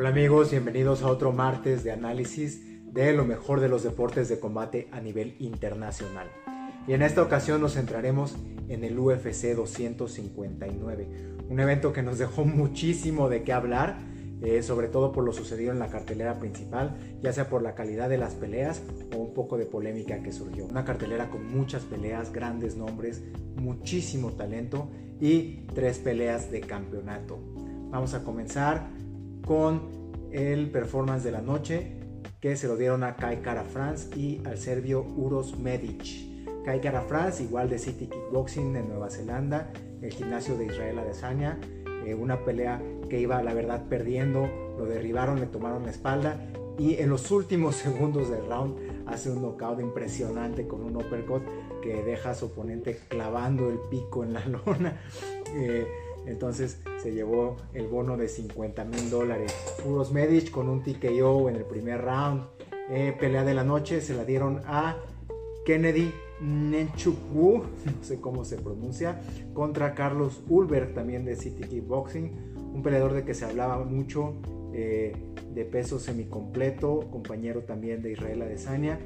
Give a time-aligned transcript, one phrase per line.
[0.00, 4.40] Hola amigos, bienvenidos a otro martes de análisis de lo mejor de los deportes de
[4.40, 6.26] combate a nivel internacional.
[6.88, 8.34] Y en esta ocasión nos centraremos
[8.70, 11.06] en el UFC 259,
[11.50, 13.98] un evento que nos dejó muchísimo de qué hablar,
[14.40, 18.08] eh, sobre todo por lo sucedido en la cartelera principal, ya sea por la calidad
[18.08, 18.82] de las peleas
[19.14, 20.64] o un poco de polémica que surgió.
[20.64, 23.22] Una cartelera con muchas peleas, grandes nombres,
[23.54, 24.88] muchísimo talento
[25.20, 27.38] y tres peleas de campeonato.
[27.90, 28.88] Vamos a comenzar
[29.46, 29.82] con
[30.32, 31.96] el performance de la noche
[32.40, 36.64] que se lo dieron a Kai Kara France y al serbio Uros Medic.
[36.64, 41.58] Kai Kara France, igual de City Kickboxing en Nueva Zelanda, el gimnasio de Israel Adesanya,
[42.06, 44.48] eh, una pelea que iba la verdad perdiendo,
[44.78, 46.40] lo derribaron, le tomaron la espalda
[46.78, 48.76] y en los últimos segundos del round
[49.06, 51.42] hace un knockout impresionante con un uppercut
[51.82, 55.00] que deja a su oponente clavando el pico en la lona.
[55.54, 55.86] Eh,
[56.26, 59.54] entonces se llevó el bono de 50 mil dólares.
[59.84, 62.44] Uros Medic con un TKO en el primer round.
[62.90, 64.96] Eh, pelea de la noche se la dieron a
[65.64, 69.20] Kennedy Nenchukwu, no sé cómo se pronuncia,
[69.52, 72.32] contra Carlos Ulberg, también de City Kickboxing,
[72.74, 74.34] un peleador de que se hablaba mucho,
[74.72, 75.12] eh,
[75.52, 78.98] de peso semicompleto, compañero también de Israel Adesanya,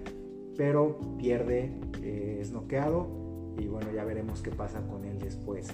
[0.56, 5.68] pero pierde, eh, es noqueado y bueno, ya veremos qué pasa con él después.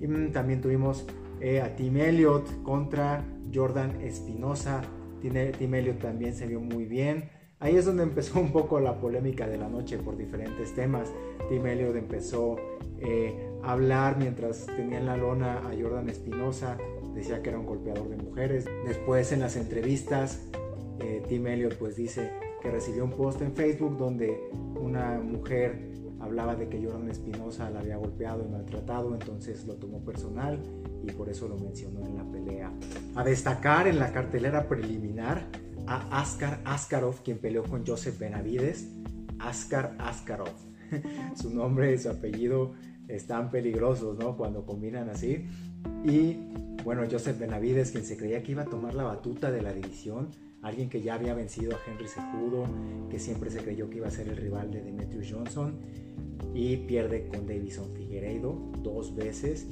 [0.00, 1.06] Y mm, también tuvimos
[1.40, 4.82] eh, a Tim Elliott contra Jordan Espinosa.
[5.20, 7.30] Tim Elliott también se vio muy bien.
[7.58, 11.12] Ahí es donde empezó un poco la polémica de la noche por diferentes temas.
[11.48, 12.56] Tim Elliott empezó
[13.00, 16.76] eh, a hablar mientras tenía en la lona a Jordan Espinosa.
[17.14, 18.66] Decía que era un golpeador de mujeres.
[18.86, 20.46] Después en las entrevistas,
[21.00, 22.30] eh, Tim Elliott pues dice
[22.62, 24.38] que recibió un post en Facebook donde
[24.80, 25.85] una mujer
[26.26, 30.60] hablaba de que Jordan Espinosa la había golpeado y maltratado, entonces lo tomó personal
[31.02, 32.72] y por eso lo mencionó en la pelea.
[33.14, 35.46] A destacar en la cartelera preliminar
[35.86, 38.88] a Askar Askarov, quien peleó con Joseph Benavides.
[39.38, 40.54] Askar Askarov.
[41.34, 42.74] su nombre y su apellido
[43.08, 44.36] están peligrosos, ¿no?
[44.36, 45.46] Cuando combinan así.
[46.04, 46.38] Y
[46.84, 50.30] bueno, Joseph Benavides, quien se creía que iba a tomar la batuta de la división,
[50.66, 52.64] alguien que ya había vencido a Henry Cejudo,
[53.08, 55.78] que siempre se creyó que iba a ser el rival de Demetrius Johnson
[56.54, 59.68] y pierde con Davison Figueiredo dos veces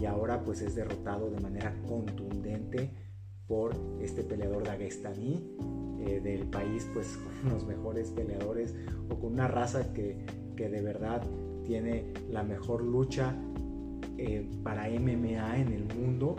[0.00, 2.90] y ahora pues es derrotado de manera contundente
[3.46, 5.56] por este peleador dagestaní
[6.00, 8.74] eh, del país pues con los mejores peleadores
[9.10, 10.24] o con una raza que,
[10.56, 11.22] que de verdad
[11.64, 13.34] tiene la mejor lucha
[14.16, 16.36] eh, para MMA en el mundo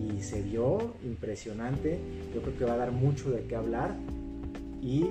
[0.00, 1.98] y se vio impresionante
[2.34, 3.94] yo creo que va a dar mucho de qué hablar
[4.80, 5.06] y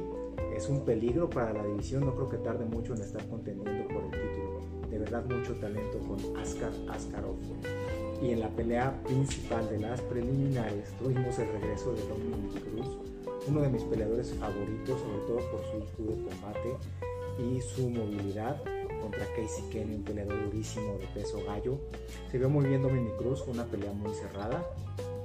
[0.55, 4.03] es un peligro para la división, no creo que tarde mucho en estar contendiendo por
[4.03, 4.89] el título.
[4.89, 7.37] De verdad mucho talento con Askar Askarov.
[8.21, 12.87] Y en la pelea principal de las preliminares tuvimos el regreso de Dominic Cruz,
[13.47, 15.61] uno de mis peleadores favoritos, sobre todo por
[15.95, 16.75] su de combate
[17.39, 18.61] y su movilidad
[19.09, 21.79] contra Casey Kenny, un peleador durísimo de peso gallo.
[22.29, 24.63] Se vio muy bien Dominic Cruz, fue una pelea muy cerrada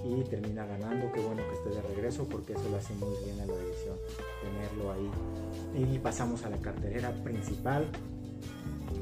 [0.02, 1.12] y termina ganando.
[1.12, 3.96] Qué bueno que esté de regreso porque eso lo hace muy bien a la división,
[4.42, 5.10] tenerlo ahí.
[5.94, 7.86] Y pasamos a la cartelera principal.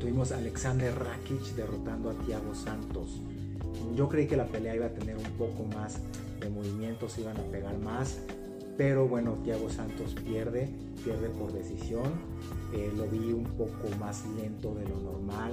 [0.01, 3.21] Tuvimos a Alexander Rakic derrotando a Thiago Santos.
[3.95, 5.99] Yo creí que la pelea iba a tener un poco más
[6.41, 8.19] de movimientos, iban a pegar más,
[8.77, 10.69] pero bueno, Thiago Santos pierde,
[11.05, 12.13] pierde por decisión.
[12.73, 15.53] Eh, lo vi un poco más lento de lo normal,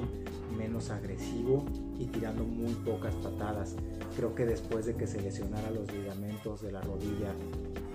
[0.57, 1.66] menos agresivo
[1.97, 3.75] y tirando muy pocas patadas.
[4.16, 7.34] Creo que después de que se lesionara los ligamentos de la rodilla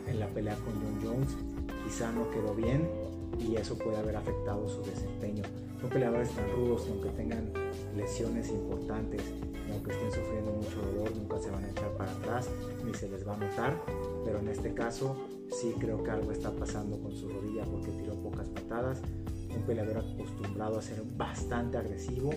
[0.07, 1.37] en la pelea con John Jones,
[1.85, 3.04] quizá no quedó bien
[3.39, 5.43] y eso puede haber afectado su desempeño.
[5.81, 7.53] Son peleadores tan rudos que aunque tengan
[7.97, 9.23] lesiones importantes
[9.69, 12.49] y aunque estén sufriendo mucho dolor, nunca se van a echar para atrás
[12.85, 13.77] ni se les va a notar.
[14.25, 15.17] Pero en este caso
[15.51, 19.03] sí creo que algo está pasando con su rodilla porque tiró pocas patadas.
[19.55, 22.33] Un peleador acostumbrado a ser bastante agresivo,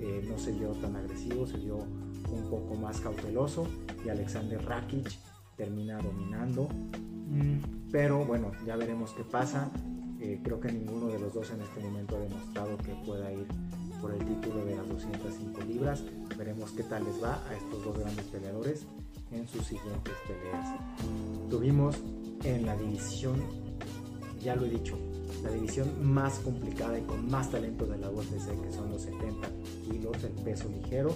[0.00, 3.66] eh, no se vio tan agresivo, se vio un poco más cauteloso
[4.04, 5.10] y Alexander Rakic
[5.56, 6.68] termina dominando.
[7.28, 9.70] Mm, pero bueno, ya veremos qué pasa.
[10.20, 13.46] Eh, creo que ninguno de los dos en este momento ha demostrado que pueda ir
[14.00, 16.02] por el título de las 205 libras.
[16.38, 18.86] Veremos qué tal les va a estos dos grandes peleadores
[19.30, 20.68] en sus siguientes peleas.
[21.50, 21.96] Tuvimos
[22.44, 23.42] en la división,
[24.42, 24.98] ya lo he dicho,
[25.42, 29.48] la división más complicada y con más talento de la UFC, que son los 70
[29.84, 31.14] kilos, el peso ligero,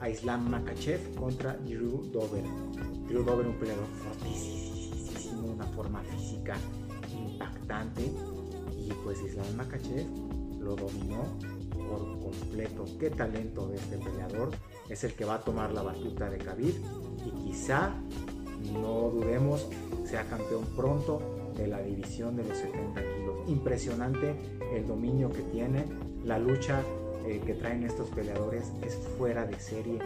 [0.00, 2.44] a Islam Makachev contra Drew Dover.
[3.08, 6.56] Drew Dover, un peleador fortísimo, una forma física
[7.38, 8.02] impactante,
[8.76, 10.06] y pues Islam Makachev
[10.60, 11.24] lo dominó
[11.88, 12.84] por completo.
[12.98, 14.50] Qué talento de este peleador.
[14.88, 16.74] Es el que va a tomar la batuta de Khabib
[17.24, 17.94] y quizá
[18.72, 19.66] no dudemos,
[20.04, 21.20] sea campeón pronto
[21.56, 23.48] de la división de los 70 kilos.
[23.48, 24.34] Impresionante
[24.72, 25.84] el dominio que tiene,
[26.24, 26.82] la lucha
[27.26, 29.98] eh, que traen estos peleadores es fuera de serie.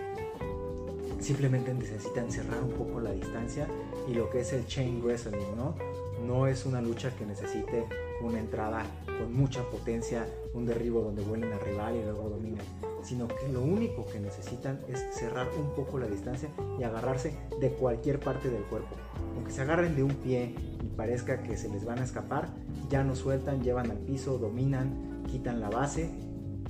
[1.21, 3.69] Simplemente necesitan cerrar un poco la distancia
[4.09, 5.77] y lo que es el chain wrestling, ¿no?
[6.27, 7.87] No es una lucha que necesite
[8.23, 12.65] una entrada con mucha potencia, un derribo donde vuelen al rival y luego dominen,
[13.03, 16.49] sino que lo único que necesitan es cerrar un poco la distancia
[16.79, 18.95] y agarrarse de cualquier parte del cuerpo.
[19.37, 22.49] Aunque se agarren de un pie y parezca que se les van a escapar,
[22.89, 26.11] ya no sueltan, llevan al piso, dominan, quitan la base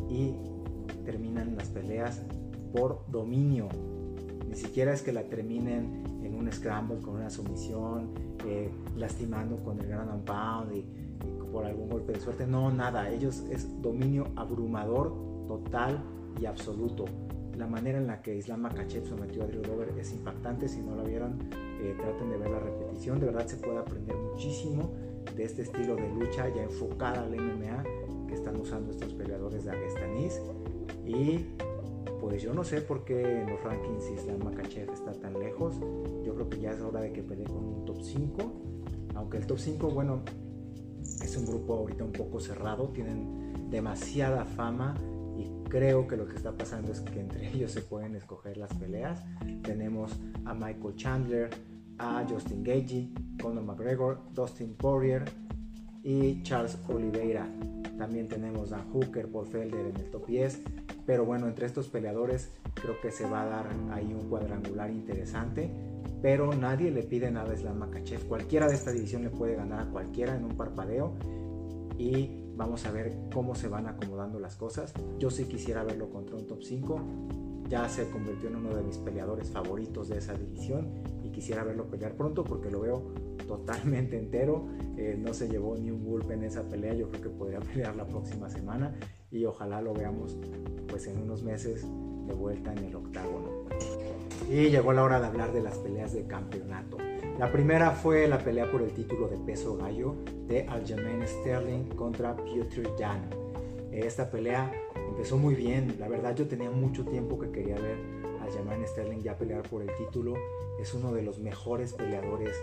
[0.08, 0.34] y
[1.04, 2.22] terminan las peleas
[2.72, 3.68] por dominio.
[4.48, 8.10] Ni siquiera es que la terminen en un scramble con una sumisión,
[8.96, 10.84] lastimando con el gran pound y,
[11.52, 12.46] por algún golpe de suerte.
[12.46, 13.10] No, nada.
[13.10, 15.12] Ellos es dominio abrumador,
[15.46, 16.02] total
[16.40, 17.04] y absoluto.
[17.56, 20.68] La manera en la que Islam Makachev sometió a Drew Dover es impactante.
[20.68, 21.38] Si no la vieron,
[21.80, 23.20] eh, traten de ver la repetición.
[23.20, 24.90] De verdad se puede aprender muchísimo
[25.36, 27.84] de este estilo de lucha ya enfocada al MMA
[28.26, 30.40] que están usando estos peleadores de Aguestanís.
[31.06, 31.46] Y
[32.20, 35.74] pues yo no sé por qué en los rankings Islam Makachev está tan lejos.
[36.24, 38.52] Yo creo que ya es hora de que pelee con top 5.
[39.14, 40.22] Aunque el top 5, bueno,
[41.22, 44.94] es un grupo ahorita un poco cerrado, tienen demasiada fama
[45.36, 48.72] y creo que lo que está pasando es que entre ellos se pueden escoger las
[48.74, 49.22] peleas.
[49.62, 50.12] Tenemos
[50.44, 51.50] a Michael Chandler,
[51.98, 55.24] a Justin Gagey, Conor McGregor, Dustin Poirier
[56.02, 57.46] y Charles Oliveira.
[57.98, 60.62] También tenemos a Hooker, Paul Felder en el top 10.
[61.06, 65.70] Pero bueno, entre estos peleadores creo que se va a dar ahí un cuadrangular interesante.
[66.22, 68.26] Pero nadie le pide nada a Islam Makachev.
[68.28, 71.14] Cualquiera de esta división le puede ganar a cualquiera en un parpadeo.
[71.98, 74.94] Y vamos a ver cómo se van acomodando las cosas.
[75.18, 77.00] Yo sí quisiera verlo contra un top 5.
[77.68, 80.90] Ya se convirtió en uno de mis peleadores favoritos de esa división
[81.24, 83.02] y quisiera verlo pelear pronto porque lo veo
[83.48, 84.68] totalmente entero.
[84.96, 86.94] Eh, no se llevó ni un golpe en esa pelea.
[86.94, 88.94] Yo creo que podría pelear la próxima semana
[89.32, 90.38] y ojalá lo veamos
[90.86, 91.84] pues en unos meses
[92.26, 93.48] de vuelta en el octágono.
[94.48, 96.98] Y llegó la hora de hablar de las peleas de campeonato.
[97.38, 100.16] La primera fue la pelea por el título de peso gallo
[100.46, 103.30] de Aljamain Sterling contra Piotr Jan.
[103.90, 104.72] Esta pelea
[105.08, 107.96] empezó muy bien, la verdad yo tenía mucho tiempo que quería ver
[108.40, 110.34] a Aljamain Sterling ya pelear por el título.
[110.80, 112.56] Es uno de los mejores peleadores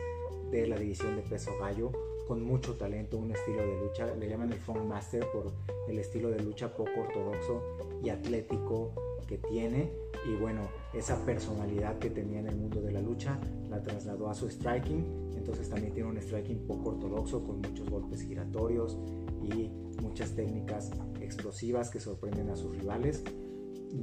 [0.51, 1.91] de la división de peso gallo
[2.29, 5.51] con mucho talento, un estilo de lucha, le llaman el Funk Master por
[5.87, 7.63] el estilo de lucha poco ortodoxo
[8.03, 8.93] y atlético
[9.27, 9.91] que tiene
[10.27, 10.61] y bueno,
[10.93, 13.39] esa personalidad que tenía en el mundo de la lucha
[13.69, 15.05] la trasladó a su striking,
[15.35, 18.97] entonces también tiene un striking poco ortodoxo con muchos golpes giratorios
[19.43, 19.69] y
[20.01, 20.91] muchas técnicas
[21.21, 23.23] explosivas que sorprenden a sus rivales.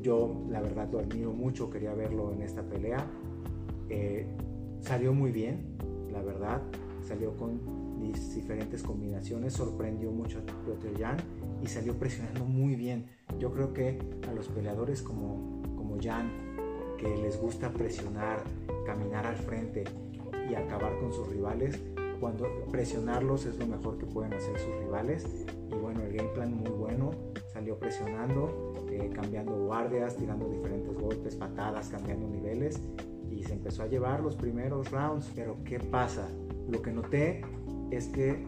[0.00, 3.06] Yo la verdad lo admiro mucho, quería verlo en esta pelea.
[3.88, 4.26] Eh,
[4.80, 5.76] salió muy bien,
[6.12, 6.62] la verdad,
[7.02, 7.60] salió con
[8.34, 11.16] diferentes combinaciones, sorprendió mucho a Piotr Jan
[11.62, 13.06] y salió presionando muy bien.
[13.38, 13.98] Yo creo que
[14.28, 16.45] a los peleadores como, como Jan,
[16.96, 18.42] que les gusta presionar,
[18.84, 19.84] caminar al frente
[20.50, 21.80] y acabar con sus rivales,
[22.20, 25.26] cuando presionarlos es lo mejor que pueden hacer sus rivales.
[25.70, 27.10] Y bueno, el game plan muy bueno,
[27.52, 32.80] salió presionando, eh, cambiando guardias, tirando diferentes golpes, patadas, cambiando niveles
[33.30, 35.30] y se empezó a llevar los primeros rounds.
[35.34, 36.28] Pero ¿qué pasa?
[36.68, 37.42] Lo que noté
[37.90, 38.46] es que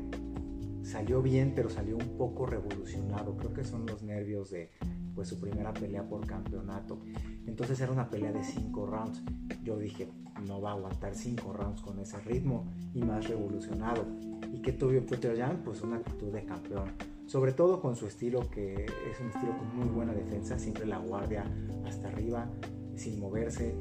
[0.83, 3.37] salió bien, pero salió un poco revolucionado.
[3.37, 4.71] Creo que son los nervios de
[5.14, 7.00] pues, su primera pelea por campeonato.
[7.49, 9.23] Entonces era una pelea de 5 rounds.
[9.64, 10.09] Yo dije,
[10.47, 12.64] no va a aguantar 5 rounds con ese ritmo
[12.95, 14.05] y más revolucionado.
[14.52, 15.62] ¿Y que tuvo Peter Jan?
[15.64, 16.93] Pues una actitud de campeón.
[17.26, 20.99] Sobre todo con su estilo, que es un estilo con muy buena defensa, siempre la
[20.99, 21.45] guardia
[21.85, 22.49] hasta arriba,
[22.95, 23.75] sin moverse,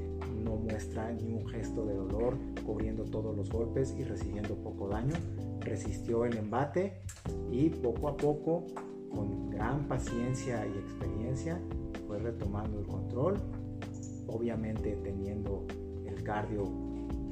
[0.44, 5.16] no muestra ni un gesto de dolor, cubriendo todos los golpes y recibiendo poco daño
[5.68, 7.02] resistió el embate
[7.52, 8.66] y poco a poco,
[9.12, 11.60] con gran paciencia y experiencia,
[12.08, 13.38] fue retomando el control,
[14.28, 15.66] obviamente teniendo
[16.06, 16.64] el cardio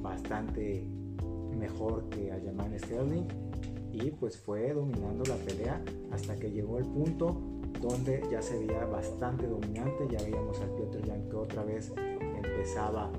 [0.02, 0.86] bastante
[1.58, 3.28] mejor que Ayaman Sterling
[3.92, 7.42] y pues fue dominando la pelea hasta que llegó el punto
[7.82, 13.12] donde ya se veía bastante dominante, ya veíamos al Piotr Jan que otra vez empezaba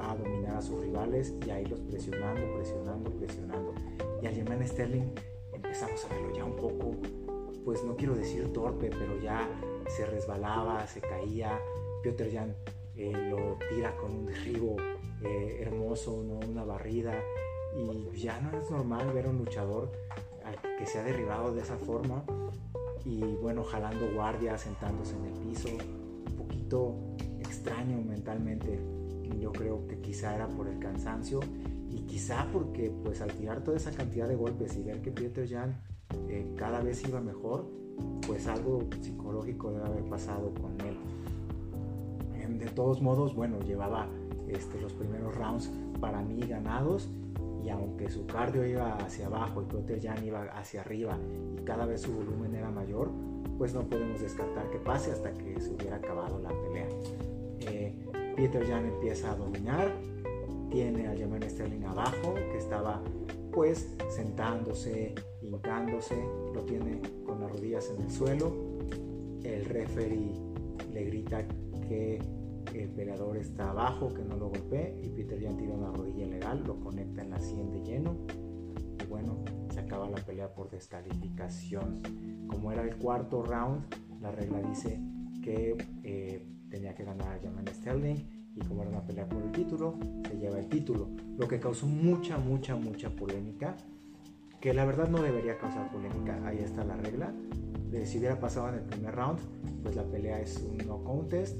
[0.00, 3.74] a dominar a sus rivales y a irlos presionando, presionando, presionando.
[4.20, 5.12] Y Alemán Sterling
[5.52, 6.90] empezamos a verlo ya un poco,
[7.64, 9.48] pues no quiero decir torpe, pero ya
[9.92, 11.60] se resbalaba, se caía.
[12.02, 12.56] Piotr Jan
[12.96, 14.76] eh, lo tira con un derribo
[15.22, 17.14] eh, hermoso, una barrida.
[17.76, 19.90] Y ya no es normal ver a un luchador
[20.78, 22.24] que se ha derribado de esa forma.
[23.04, 26.96] Y bueno, jalando guardia, sentándose en el piso, un poquito
[27.40, 28.78] extraño mentalmente.
[29.38, 31.40] Yo creo que quizá era por el cansancio.
[31.88, 35.46] Y quizá porque pues al tirar toda esa cantidad de golpes y ver que Peter
[35.46, 35.78] Jan
[36.28, 37.81] eh, cada vez iba mejor,
[38.26, 40.96] pues algo psicológico debe haber pasado con él.
[42.34, 44.06] Em, de todos modos, bueno, llevaba
[44.48, 47.08] este, los primeros rounds para mí ganados
[47.64, 51.16] y aunque su cardio iba hacia abajo y Peter Jan iba hacia arriba
[51.56, 53.10] y cada vez su volumen era mayor,
[53.58, 56.88] pues no podemos descartar que pase hasta que se hubiera acabado la pelea.
[57.60, 57.94] Eh,
[58.36, 59.92] Peter Jan empieza a dominar,
[60.70, 63.00] tiene a Jermaine Sterling abajo, que estaba
[63.52, 68.52] pues sentándose, hincándose, lo tiene con las rodillas en el suelo.
[69.42, 70.32] El referee
[70.92, 71.46] le grita
[71.88, 72.20] que
[72.74, 76.62] el peleador está abajo, que no lo golpee y Peter Jan tira una rodilla legal,
[76.66, 78.16] lo conecta en la sien de lleno
[79.02, 82.02] y bueno, se acaba la pelea por descalificación.
[82.48, 83.84] Como era el cuarto round,
[84.20, 85.00] la regla dice
[85.42, 88.16] que eh, tenía que ganar Jermaine Sterling
[88.54, 91.86] y como era una pelea por el título, se lleva el título, lo que causó
[91.86, 93.76] mucha, mucha, mucha polémica,
[94.62, 97.34] que la verdad no debería causar polémica, ahí está la regla,
[97.90, 99.40] de si hubiera pasado en el primer round,
[99.82, 101.56] pues la pelea es un no contest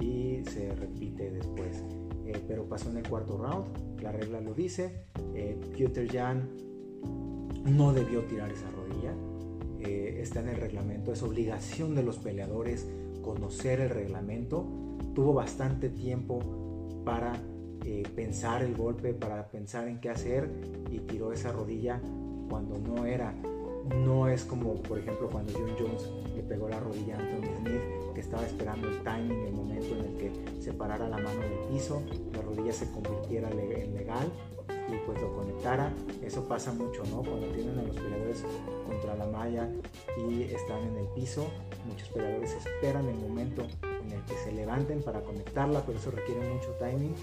[0.00, 1.84] y se repite después.
[2.26, 6.48] Eh, pero pasó en el cuarto round, la regla lo dice, eh, Peter Jan
[7.64, 9.14] no debió tirar esa rodilla,
[9.78, 12.88] eh, está en el reglamento, es obligación de los peleadores
[13.22, 14.66] conocer el reglamento,
[15.14, 16.40] tuvo bastante tiempo
[17.04, 17.40] para
[18.14, 20.48] pensar el golpe, para pensar en qué hacer
[20.90, 22.00] y tiró esa rodilla
[22.52, 23.34] cuando no era
[24.04, 28.14] no es como, por ejemplo, cuando John Jones le pegó la rodilla a Anthony Smith,
[28.14, 31.58] que estaba esperando el timing, el momento en el que se parara la mano del
[31.72, 32.02] piso,
[32.34, 34.30] la rodilla se convirtiera en legal
[34.68, 35.92] y pues lo conectara.
[36.22, 37.22] Eso pasa mucho, ¿no?
[37.22, 38.44] Cuando tienen a los peleadores
[38.86, 39.68] contra la malla
[40.28, 41.46] y están en el piso,
[41.86, 46.40] muchos peleadores esperan el momento en el que se levanten para conectarla, pero eso requiere
[46.52, 47.14] mucho timing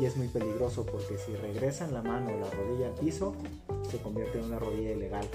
[0.00, 3.34] y es muy peligroso porque si regresan la mano o la rodilla al piso,
[3.90, 5.26] se convierte en una rodilla ilegal.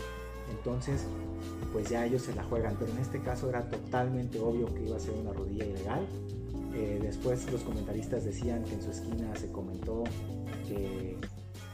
[0.50, 1.05] Entonces,
[1.72, 4.98] pues ya ellos se la juegan, pero en este caso era totalmente obvio que iba
[4.98, 6.05] a ser una rodilla ilegal.
[6.74, 10.03] Eh, después los comentaristas decían que en su esquina se comentó
[10.67, 11.17] que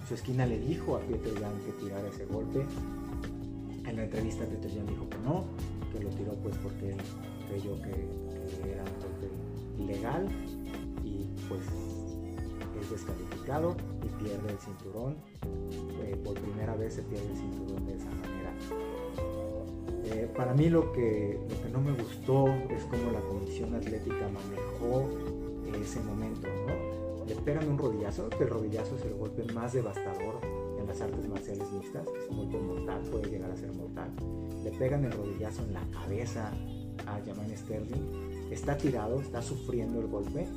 [0.08, 2.66] su esquina le dijo a Peter Jan que tirara ese golpe.
[3.86, 5.46] En la entrevista Peter Jan dijo que no,
[5.92, 6.96] que lo tiró pues porque
[7.48, 9.30] creyó que, que era un golpe
[9.78, 10.28] ilegal
[11.04, 11.62] y pues
[12.96, 15.16] es descalificado y pierde el cinturón.
[16.04, 18.54] Eh, por primera vez se pierde el cinturón de esa manera.
[20.06, 24.28] Eh, para mí lo que, lo que no me gustó es cómo la comisión atlética
[24.28, 25.08] manejó
[25.82, 26.48] ese momento.
[27.28, 30.40] Le pegan un rodillazo, que el rodillazo es el golpe más devastador
[30.80, 34.10] en las artes marciales mixtas, es un golpe mortal, puede llegar a ser mortal.
[34.64, 36.52] Le pegan el rodillazo en la cabeza
[37.06, 40.48] a Jaman Sterling, está tirado, está sufriendo el golpe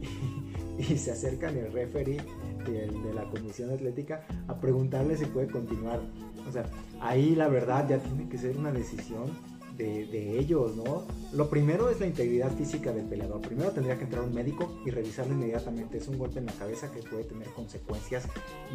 [0.90, 2.20] y se acercan el referee
[2.66, 6.00] de la comisión atlética a preguntarle si puede continuar.
[6.48, 6.64] O sea,
[7.00, 9.30] ahí la verdad ya tiene que ser una decisión
[9.76, 11.04] de, ellos, ¿no?
[11.32, 13.40] Lo primero es la integridad física del peleador.
[13.42, 15.98] Primero tendría que entrar un médico y revisarlo inmediatamente.
[15.98, 18.26] Es un golpe en la cabeza que puede tener consecuencias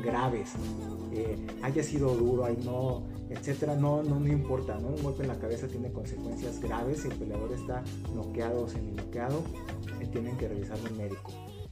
[0.04, 0.52] graves.
[1.12, 4.90] Eh, haya sido duro, ahí no, etcétera, no, no, no importa, ¿no?
[4.90, 7.00] Un golpe en la cabeza tiene consecuencias graves.
[7.00, 9.42] Si el peleador está noqueado o semi-noqueado,
[10.00, 11.32] eh, tienen que revisarlo un médico.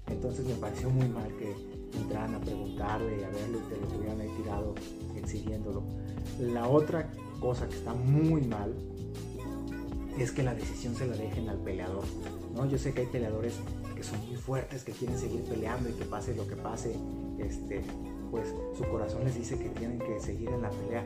[0.10, 1.56] Entonces me pareció muy mal que
[1.98, 4.75] entraran a preguntarle y a verlo y te lo tuvieran ahí tirado
[5.16, 5.84] exigiéndolo.
[6.39, 8.74] La otra cosa que está muy mal
[10.18, 12.04] es que la decisión se la dejen al peleador.
[12.54, 12.66] ¿no?
[12.66, 13.56] Yo sé que hay peleadores
[13.96, 16.96] que son muy fuertes, que quieren seguir peleando y que pase lo que pase,
[17.38, 17.82] este,
[18.32, 21.04] pues su corazón les dice que tienen que seguir en la pelea.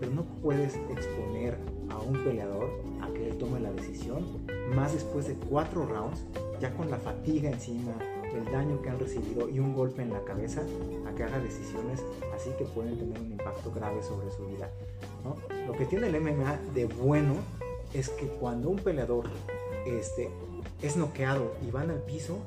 [0.00, 4.24] Pero no puedes exponer a un peleador a que él tome la decisión,
[4.74, 6.20] más después de cuatro rounds,
[6.60, 7.94] ya con la fatiga encima,
[8.34, 10.62] el daño que han recibido y un golpe en la cabeza
[11.06, 12.02] a que haga decisiones
[12.34, 14.70] así que pueden tener un impacto grave sobre su vida.
[15.66, 17.34] Lo que tiene el MMA de bueno
[17.92, 19.26] es que cuando un peleador
[19.86, 20.30] este,
[20.82, 22.38] es noqueado y van al piso,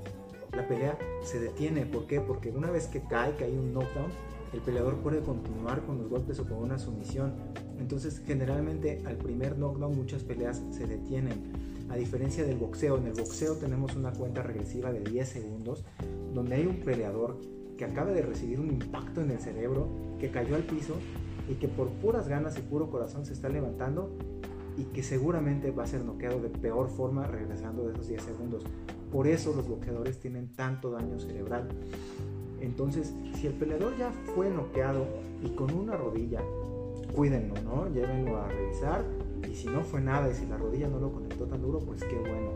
[0.53, 1.85] la pelea se detiene.
[1.85, 2.21] ¿Por qué?
[2.21, 4.11] Porque una vez que cae, que hay un knockdown,
[4.53, 7.33] el peleador puede continuar con los golpes o con una sumisión.
[7.81, 11.51] Entonces, generalmente al primer knockdown muchas peleas se detienen
[11.89, 15.83] a diferencia del boxeo, en el boxeo tenemos una cuenta regresiva de 10 segundos
[16.33, 17.37] donde hay un peleador
[17.77, 20.93] que acaba de recibir un impacto en el cerebro, que cayó al piso
[21.49, 24.15] y que por puras ganas y puro corazón se está levantando
[24.77, 28.63] y que seguramente va a ser noqueado de peor forma regresando de esos 10 segundos.
[29.11, 31.67] Por eso los boxeadores tienen tanto daño cerebral.
[32.61, 35.07] Entonces, si el peleador ya fue noqueado
[35.43, 36.41] y con una rodilla,
[37.15, 37.87] cuídenlo, ¿no?
[37.89, 39.03] Llévenlo a revisar
[39.49, 42.03] y si no fue nada y si la rodilla no lo conectó tan duro, pues
[42.03, 42.51] qué bueno.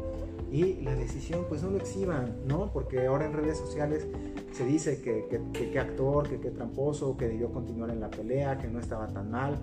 [0.51, 2.71] y la decisión pues no lo exhiban, ¿no?
[2.71, 4.07] Porque ahora en redes sociales
[4.51, 8.67] se dice que qué actor, que qué tramposo, que debió continuar en la pelea, que
[8.67, 9.57] no estaba tan mal.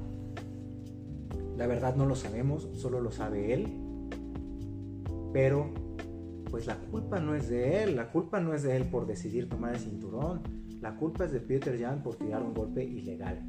[1.56, 3.68] La verdad no lo sabemos, solo lo sabe él.
[5.32, 5.72] Pero
[6.50, 9.48] pues la culpa no es de él, la culpa no es de él por decidir
[9.48, 10.42] tomar el cinturón,
[10.82, 13.46] la culpa es de Peter Jan por tirar un golpe ilegal.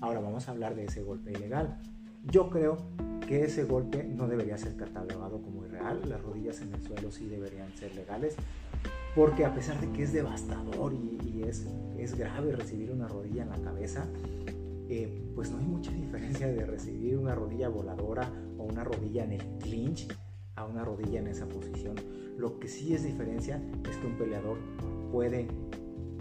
[0.00, 1.78] Ahora vamos a hablar de ese golpe ilegal.
[2.24, 2.78] Yo creo
[3.26, 7.26] que ese golpe no debería ser catalogado como irreal, las rodillas en el suelo sí
[7.26, 8.34] deberían ser legales,
[9.14, 11.66] porque a pesar de que es devastador y, es,
[11.98, 14.06] es, grave recibir una rodilla en la cabeza,
[14.88, 19.32] eh, pues no hay mucha diferencia de recibir una rodilla voladora o una rodilla en
[19.32, 20.08] el clinch
[20.56, 21.94] a una rodilla en esa posición.
[22.36, 24.58] Lo que sí es diferencia es que un peleador
[25.12, 25.48] puede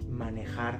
[0.09, 0.79] manejar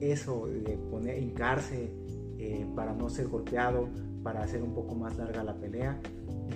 [0.00, 2.01] eso, de poner, hincarse
[2.44, 3.88] eh, para no ser golpeado,
[4.24, 6.00] para hacer un poco más larga la pelea.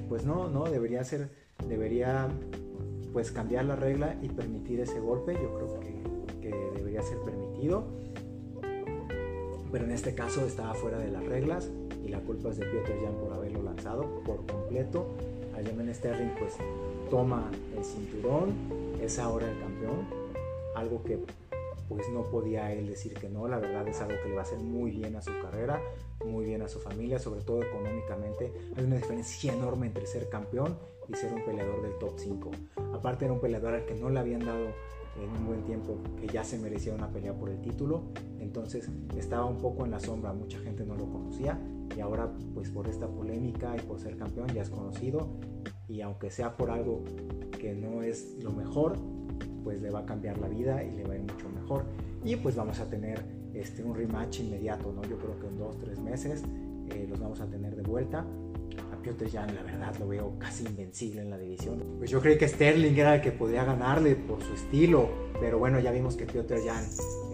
[0.09, 1.31] pues no, no, debería ser,
[1.69, 2.29] debería
[3.13, 5.35] pues cambiar la regla y permitir ese golpe.
[5.35, 7.85] Yo creo que, debería ser permitido.
[9.71, 11.71] Pero en este caso estaba fuera de las reglas
[12.05, 15.07] y la culpa es de Peter Jan por haberlo lanzado por completo.
[15.57, 16.55] Aljamain Sterling pues
[17.11, 18.55] toma el cinturón,
[19.01, 20.07] es ahora el campeón,
[20.75, 21.19] algo que
[21.89, 24.45] pues no podía él decir que no, la verdad es algo que le va a
[24.45, 25.81] hacer muy bien a su carrera,
[26.25, 28.53] muy bien a su familia, sobre todo económicamente.
[28.77, 30.79] Hay una diferencia enorme entre ser campeón
[31.09, 32.51] y ser un peleador del top 5.
[32.95, 34.67] Aparte era un peleador al que no le habían dado
[35.23, 38.03] en un buen tiempo que ya se merecía una pelea por el título,
[38.39, 41.59] entonces estaba un poco en la sombra, mucha gente no lo conocía
[41.97, 45.29] y ahora pues por esta polémica y por ser campeón ya es conocido
[45.89, 47.05] y aunque sea por algo
[47.59, 48.99] que no es lo mejor,
[49.65, 51.49] pues le va a cambiar la vida y le va a ir mucho
[52.25, 53.23] Y pues vamos a tener
[53.55, 55.03] este, un rematch inmediato, ¿no?
[55.03, 56.43] Yo creo que en dos, tres meses
[56.91, 58.27] eh, los vamos a tener de vuelta.
[58.93, 61.83] A Piotr Jan, la verdad, lo veo casi invencible en la división.
[61.99, 65.09] Pues yo creí que Sterling era el que podía ganarle por su estilo,
[65.41, 66.85] pero bueno, ya vimos que Piotr Jan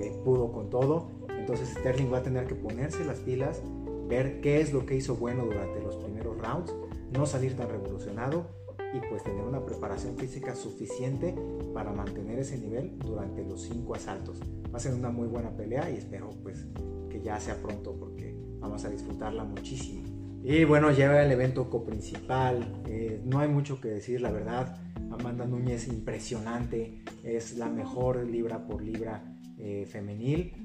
[0.01, 1.09] eh, pudo con todo.
[1.39, 3.63] Entonces Sterling va a tener que ponerse las pilas,
[4.09, 6.73] ver qué es lo que hizo bueno durante los primeros rounds
[7.13, 8.47] no salir tan revolucionado
[8.93, 11.35] y pues tener una preparación física suficiente
[11.73, 14.41] para mantener ese nivel durante los cinco asaltos.
[14.73, 16.67] Va a ser una muy buena pelea y espero pues
[17.09, 20.03] que ya sea pronto porque vamos a disfrutarla muchísimo.
[20.45, 22.83] Y bueno, llega el evento coprincipal.
[22.87, 24.77] Eh, no hay mucho que decir, la verdad.
[25.11, 29.23] Amanda Núñez impresionante, es la mejor libra por libra
[29.59, 30.63] eh, femenil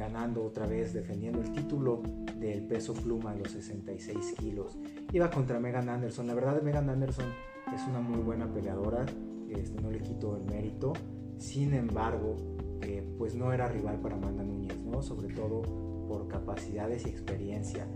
[0.00, 2.02] ganando otra vez, defendiendo el título
[2.36, 4.78] del peso pluma de los 66 kilos.
[5.12, 6.26] Iba contra Megan Anderson.
[6.26, 7.26] La verdad, Megan Anderson
[7.74, 9.06] es una muy buena peleadora,
[9.48, 10.92] este, no le quito el mérito.
[11.38, 12.36] Sin embargo,
[12.82, 15.02] eh, pues no era rival para Amanda Núñez, ¿no?
[15.02, 15.62] Sobre todo
[16.06, 17.86] por capacidades y experiencia.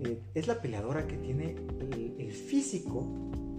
[0.00, 3.04] Eh, es la peleadora que tiene el, físico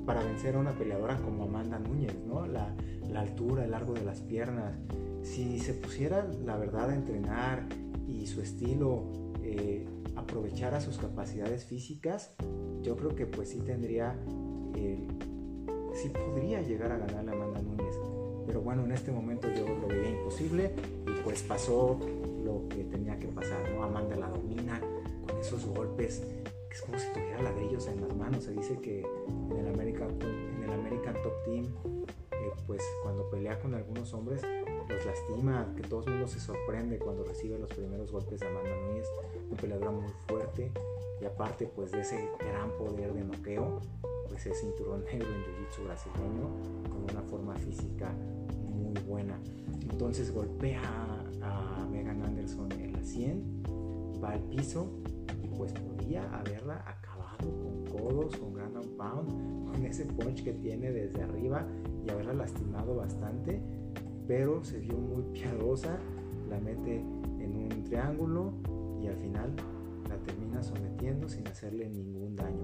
[0.06, 2.46] para vencer a una peleadora como Amanda Núñez, ¿no?
[2.48, 2.74] La,
[3.10, 4.78] la altura, el largo de las piernas.
[5.24, 7.68] Si se pusiera, la verdad, a entrenar
[8.08, 12.34] y su estilo eh, aprovechara sus capacidades físicas,
[12.82, 14.16] yo creo que pues sí tendría,
[14.76, 15.08] eh,
[15.94, 17.96] sí podría llegar a ganar a Amanda Núñez.
[18.48, 20.72] Pero bueno, en este momento yo lo veía imposible
[21.08, 22.00] y pues pasó
[22.44, 23.84] lo que tenía que pasar, ¿no?
[23.84, 24.82] Amanda la domina
[25.28, 26.22] con esos golpes,
[26.70, 28.44] que es como si tuviera ladrillos en las manos.
[28.44, 29.06] Se dice que
[29.52, 31.66] en el American, en el American Top Team,
[32.32, 34.42] eh, pues cuando pelea con algunos hombres,
[34.90, 38.76] los lastima, que todo el mundo se sorprende cuando recibe los primeros golpes de Amanda
[38.88, 39.08] Núñez,
[39.50, 40.72] una peleadora muy fuerte
[41.22, 43.80] y aparte pues de ese gran poder de noqueo,
[44.50, 46.50] es cinturón negro en Jiu-Jitsu brasileño
[46.90, 48.12] con una forma física
[48.70, 49.40] muy buena.
[49.90, 50.82] Entonces golpea
[51.42, 53.64] a Megan Anderson en la 100,
[54.24, 54.88] va al piso
[55.44, 60.92] y pues podía haberla acabado con codos, con ground pound, con ese punch que tiene
[60.92, 61.68] desde arriba
[62.06, 63.62] y haberla lastimado bastante
[64.32, 65.98] pero se vio muy piadosa,
[66.50, 67.00] la mete
[67.40, 68.54] en un triángulo
[69.02, 69.54] y al final
[70.08, 72.64] la termina sometiendo sin hacerle ningún daño.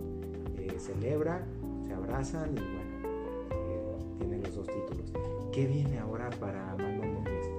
[0.58, 1.46] Eh, celebra,
[1.88, 3.17] se abrazan y bueno,
[3.52, 5.13] eh, tienen los dos títulos.
[5.52, 7.50] ¿Qué viene ahora para Amanda Núñez?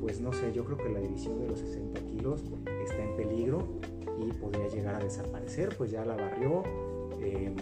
[0.00, 2.44] Pues no sé, yo creo que la división de los 60 kilos
[2.84, 3.66] está en peligro
[4.18, 6.62] y podría llegar a desaparecer, pues ya la barrió.
[7.20, 7.54] Eh,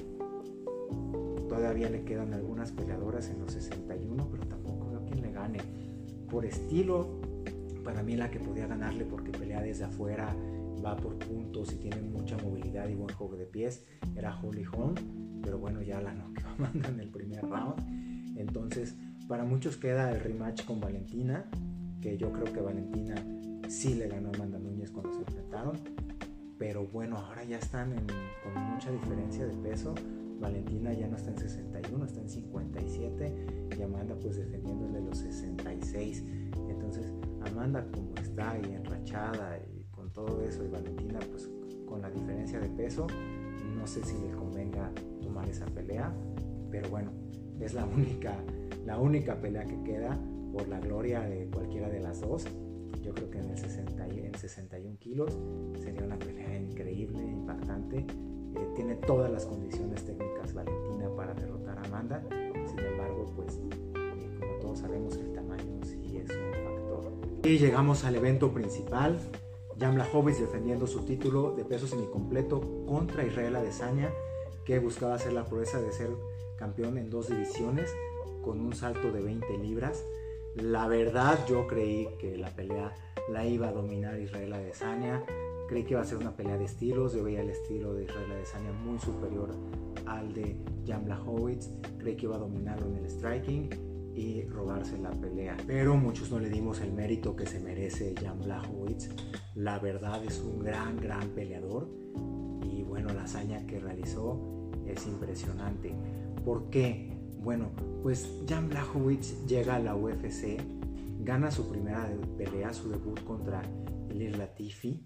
[1.48, 5.58] todavía le quedan algunas peleadoras en los 61, pero tampoco veo quién le gane
[6.30, 7.08] por estilo,
[7.84, 10.34] para mí la que podía ganarle porque pelea desde afuera,
[10.84, 13.84] va por puntos y tiene mucha movilidad y buen juego de pies,
[14.16, 14.94] era Holly Holm,
[15.42, 18.36] pero bueno, ya la noqueó Amanda en el primer round.
[18.36, 18.94] Entonces,
[19.28, 21.48] para muchos queda el rematch con Valentina,
[22.00, 23.14] que yo creo que Valentina
[23.68, 25.78] sí le ganó a Amanda Núñez cuando se enfrentaron,
[26.58, 27.94] pero bueno, ahora ya están
[28.42, 29.94] con mucha diferencia de peso.
[30.40, 33.46] Valentina ya no está en 61, está en 57
[33.78, 36.24] y Amanda pues defendiéndole los 66.
[36.68, 37.12] Entonces
[37.46, 39.73] Amanda como está enrachada y con
[40.14, 41.50] todo eso y Valentina pues
[41.86, 43.06] con la diferencia de peso,
[43.76, 46.14] no sé si le convenga tomar esa pelea,
[46.70, 47.10] pero bueno,
[47.60, 48.34] es la única,
[48.86, 50.18] la única pelea que queda
[50.52, 52.46] por la gloria de cualquiera de las dos.
[53.02, 55.36] Yo creo que en el 60, en 61 kilos
[55.82, 57.98] sería una pelea increíble, impactante.
[57.98, 62.22] Eh, tiene todas las condiciones técnicas Valentina para derrotar a Amanda.
[62.66, 67.12] Sin embargo, pues eh, como todos sabemos, el tamaño sí es un factor.
[67.42, 69.18] Y llegamos al evento principal.
[69.78, 74.10] Jan Blachowicz defendiendo su título de peso semicompleto contra Israel Adesanya,
[74.64, 76.10] que buscaba hacer la proeza de ser
[76.56, 77.94] campeón en dos divisiones
[78.42, 80.04] con un salto de 20 libras.
[80.54, 82.94] La verdad yo creí que la pelea
[83.28, 85.24] la iba a dominar Israel Adesanya.
[85.68, 87.14] Creí que iba a ser una pelea de estilos.
[87.14, 89.50] Yo veía el estilo de Israel Adesanya muy superior
[90.06, 90.56] al de
[90.86, 91.70] Jan Blachowicz.
[91.98, 93.68] Creí que iba a dominarlo en el striking
[94.14, 95.56] y robarse la pelea.
[95.66, 99.10] Pero muchos no le dimos el mérito que se merece Jan Blachowicz.
[99.54, 101.88] La verdad es un gran, gran peleador.
[102.62, 105.94] Y bueno, la hazaña que realizó es impresionante.
[106.44, 107.12] ¿Por qué?
[107.42, 107.70] Bueno,
[108.02, 110.58] pues Jan Blachowicz llega a la UFC,
[111.20, 113.62] gana su primera pelea, su debut contra
[114.08, 115.02] Elir Latifi,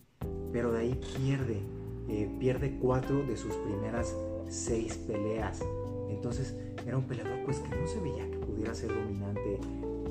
[0.52, 1.60] pero de ahí pierde,
[2.08, 4.14] eh, pierde cuatro de sus primeras
[4.48, 5.62] seis peleas.
[6.08, 9.60] Entonces era un peleador pues que no se veía que pudiera ser dominante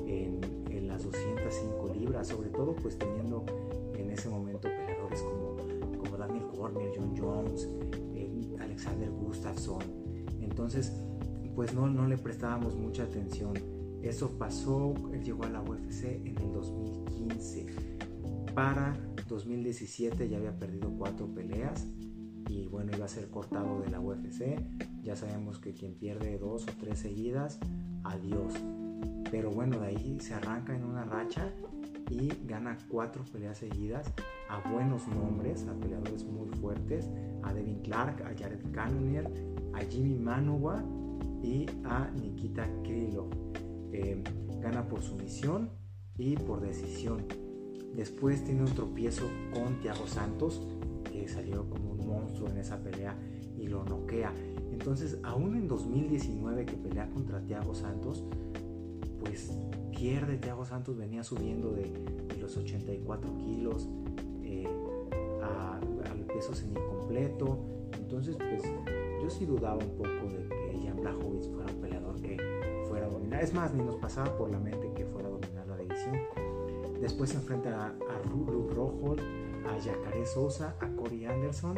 [0.06, 3.44] en, las 205 libras, sobre todo pues teniendo
[3.94, 5.56] en ese momento peleadores como,
[5.98, 7.68] como Daniel Cormier, John Jones,
[8.14, 9.82] eh, Alexander Gustafsson.
[10.40, 10.92] Entonces
[11.54, 13.52] pues no, no le prestábamos mucha atención.
[14.00, 17.66] Eso pasó, él llegó a la UFC en el 2015.
[18.54, 18.96] Para
[19.28, 21.86] 2017 ya había perdido cuatro peleas
[22.48, 24.58] y bueno, iba a ser cortado de la UFC.
[25.02, 27.58] Ya sabemos que quien pierde dos o tres seguidas,
[28.04, 28.54] adiós.
[29.30, 31.52] Pero bueno, de ahí se arranca en una racha
[32.10, 34.10] y gana cuatro peleas seguidas
[34.48, 37.08] a buenos nombres, a peleadores muy fuertes,
[37.42, 39.30] a Devin Clark, a Jared Cannonier,
[39.74, 40.82] a Jimmy Manuwa
[41.42, 43.28] y a Nikita Krylov.
[43.92, 44.22] Eh,
[44.60, 45.70] gana por sumisión
[46.16, 47.26] y por decisión.
[47.94, 50.62] Después tiene un tropiezo con Thiago Santos,
[51.10, 53.16] que salió como un monstruo en esa pelea
[53.56, 54.32] y lo noquea.
[54.72, 58.24] Entonces, aún en 2019 que pelea contra Thiago Santos,
[59.20, 59.52] pues
[59.90, 60.38] pierde.
[60.38, 61.92] Thiago Santos venía subiendo de,
[62.40, 63.88] los 84 kilos
[64.42, 64.66] eh,
[65.42, 67.58] al peso semicompleto.
[67.98, 68.62] Entonces, pues
[69.22, 70.48] yo sí dudaba un poco de
[70.94, 72.36] Blachowicz fuera un peleador que
[72.88, 73.42] fuera a dominar.
[73.42, 76.16] Es más, ni nos pasaba por la mente que fuera a dominar la división.
[77.00, 79.16] Después se enfrenta a, a Luke Rojo,
[79.66, 81.76] a Jacare Sosa, a Corey Anderson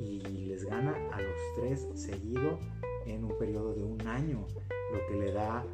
[0.00, 2.58] y les gana a los tres seguido
[3.06, 4.46] en un periodo de un año,
[4.92, 5.64] lo que le da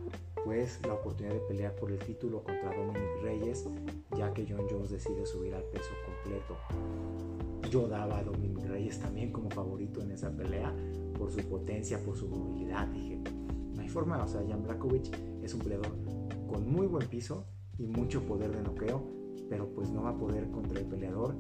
[0.45, 3.69] pues la oportunidad de pelear por el título contra Dominic Reyes,
[4.17, 6.57] ya que John Jones decide subir al peso completo.
[7.71, 10.73] Yo daba a Dominic Reyes también como favorito en esa pelea,
[11.19, 12.87] por su potencia, por su movilidad.
[12.89, 13.19] Dije,
[13.75, 15.11] no hay forma, o sea, Jan Blakovic
[15.43, 15.93] es un peleador
[16.47, 17.45] con muy buen piso
[17.79, 19.03] y mucho poder de noqueo,
[19.49, 21.35] pero pues no va a poder contra el peleador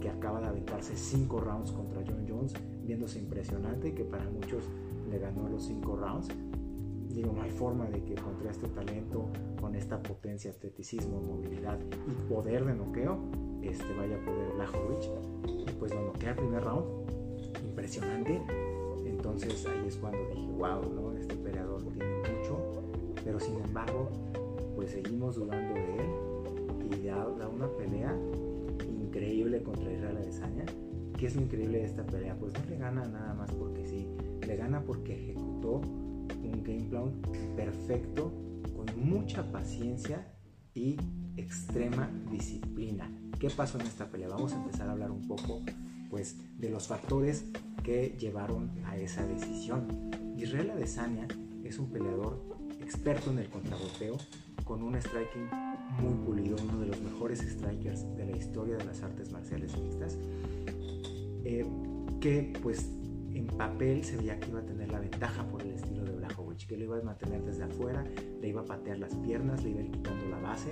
[0.00, 4.64] que acaba de aventarse 5 rounds contra John Jones, viéndose impresionante que para muchos
[5.10, 6.28] le ganó los 5 rounds.
[7.14, 9.28] Digo, no hay forma de que contra este talento,
[9.60, 13.18] con esta potencia, atleticismo, movilidad y poder de noqueo,
[13.62, 15.68] este vaya a poder Blakovic.
[15.68, 16.84] Y pues lo noquea el primer round,
[17.64, 18.40] impresionante,
[19.20, 21.12] entonces ahí es cuando dije, wow, ¿no?
[21.16, 22.58] este peleador tiene mucho,
[23.22, 24.08] pero sin embargo,
[24.74, 28.16] pues seguimos dudando de él y da, una pelea
[29.20, 30.64] increíble contra Israel Adesanya.
[31.18, 32.34] ¿Qué es lo increíble de esta pelea?
[32.38, 34.08] Pues no le gana nada más porque sí,
[34.46, 37.12] le gana porque ejecutó un game plan
[37.54, 38.32] perfecto,
[38.74, 40.26] con mucha paciencia
[40.74, 40.96] y
[41.36, 43.10] extrema disciplina.
[43.38, 44.28] ¿Qué pasó en esta pelea?
[44.28, 45.60] Vamos a empezar a hablar un poco
[46.08, 47.44] pues de los factores
[47.84, 50.10] que llevaron a esa decisión.
[50.38, 51.28] Israel Adesanya
[51.62, 52.42] es un peleador
[52.80, 54.16] experto en el contragolpeo,
[54.64, 55.69] con un striking
[56.00, 60.18] muy pulido, uno de los mejores strikers de la historia de las artes marciales mixtas,
[61.44, 61.66] eh,
[62.20, 62.90] que pues
[63.32, 66.66] en papel se veía que iba a tener la ventaja por el estilo de Blachowicz,
[66.66, 68.04] que lo iba a mantener desde afuera,
[68.40, 70.70] le iba a patear las piernas, le iba a ir quitando la base.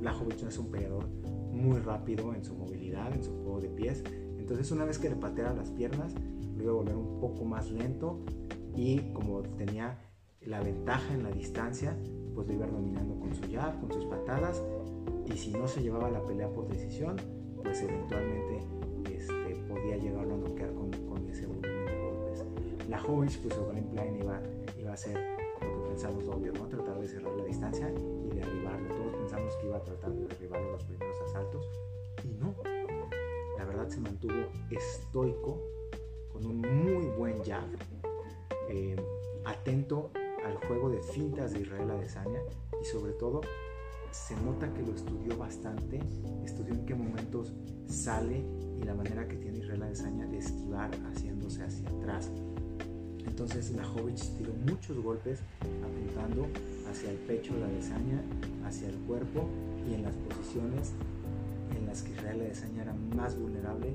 [0.00, 1.08] Blachowicz no es un peleador
[1.52, 4.02] muy rápido en su movilidad, en su juego de pies,
[4.38, 6.14] entonces una vez que le pateara las piernas,
[6.56, 8.20] lo iba a volver un poco más lento
[8.74, 9.98] y como tenía
[10.40, 11.96] la ventaja en la distancia,
[12.38, 14.62] pues lo iba dominando con su jab, con sus patadas
[15.26, 17.16] y si no se llevaba la pelea por decisión,
[17.56, 18.64] pues eventualmente
[19.12, 22.44] este, podía llegarlo a noquear con, con ese volumen de golpes.
[22.86, 24.40] Blajovic, pues su game plan iba,
[24.78, 25.18] iba a ser
[25.60, 26.68] lo que pensamos obvio, ¿no?
[26.68, 28.94] Tratar de cerrar la distancia y derribarlo.
[28.94, 31.68] Todos pensamos que iba a tratar de derribarlo los primeros asaltos
[32.22, 32.54] y no.
[33.58, 35.60] La verdad se mantuvo estoico
[36.32, 37.66] con un muy buen jab,
[38.68, 38.94] eh,
[39.44, 40.12] atento
[40.48, 42.40] al juego de fintas de Israel Adesanya
[42.80, 43.40] y sobre todo
[44.10, 46.00] se nota que lo estudió bastante,
[46.44, 47.52] estudió en qué momentos
[47.86, 48.42] sale
[48.80, 52.30] y la manera que tiene Israel Adesanya de esquivar haciéndose hacia atrás.
[53.26, 56.46] Entonces Lajovic tiró muchos golpes apuntando
[56.90, 58.22] hacia el pecho de Adesanya,
[58.64, 59.46] hacia el cuerpo
[59.88, 60.92] y en las posiciones
[61.76, 63.92] en las que Israel Adesanya era más vulnerable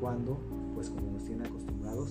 [0.00, 0.38] cuando,
[0.74, 2.10] pues como nos tiene acostumbrados,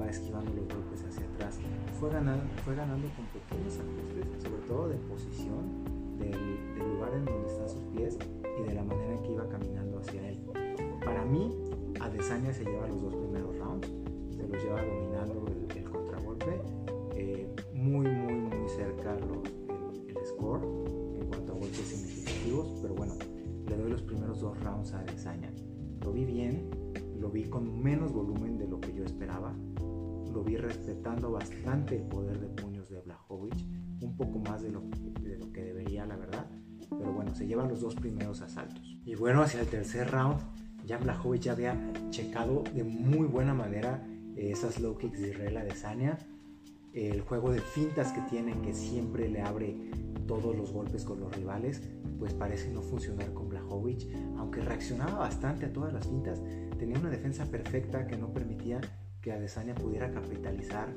[0.00, 1.58] va esquivando los golpes hacia atrás.
[1.98, 5.84] Fue ganando, fue ganando con pequeños ajustes, sobre todo de posición
[6.18, 8.18] del, lugar en donde están sus pies
[8.58, 10.38] y de la manera en que iba caminando hacia él.
[11.04, 11.54] Para mí,
[12.00, 13.88] Adesanya se lleva los dos primeros rounds,
[14.30, 16.60] se los lleva dominando el, contragolpe,
[17.14, 23.14] eh, muy, muy, muy cerca el, el, score en cuanto a golpes significativos, pero bueno,
[23.66, 25.52] le doy los primeros dos rounds a Adesanya.
[26.02, 26.70] Lo vi bien,
[27.20, 29.54] lo vi con menos volumen de lo que yo esperaba,
[30.32, 33.54] lo vi respetando bastante el poder de puños de Blajovic,
[34.00, 34.82] un poco más de lo,
[35.20, 36.46] de lo que debería, la verdad.
[36.90, 38.98] Pero bueno, se llevan los dos primeros asaltos.
[39.04, 40.40] Y bueno, hacia el tercer round,
[40.86, 46.18] Jan Blajovic ya había checado de muy buena manera esas low kicks de Israel Adesanya.
[46.94, 49.76] El juego de fintas que tiene, que siempre le abre
[50.26, 51.82] todos los golpes con los rivales,
[52.18, 54.08] pues parece no funcionar con Blajovic.
[54.38, 56.40] Aunque reaccionaba bastante a todas las fintas,
[56.78, 58.80] tenía una defensa perfecta que no permitía
[59.28, 60.88] que Adesanya pudiera capitalizar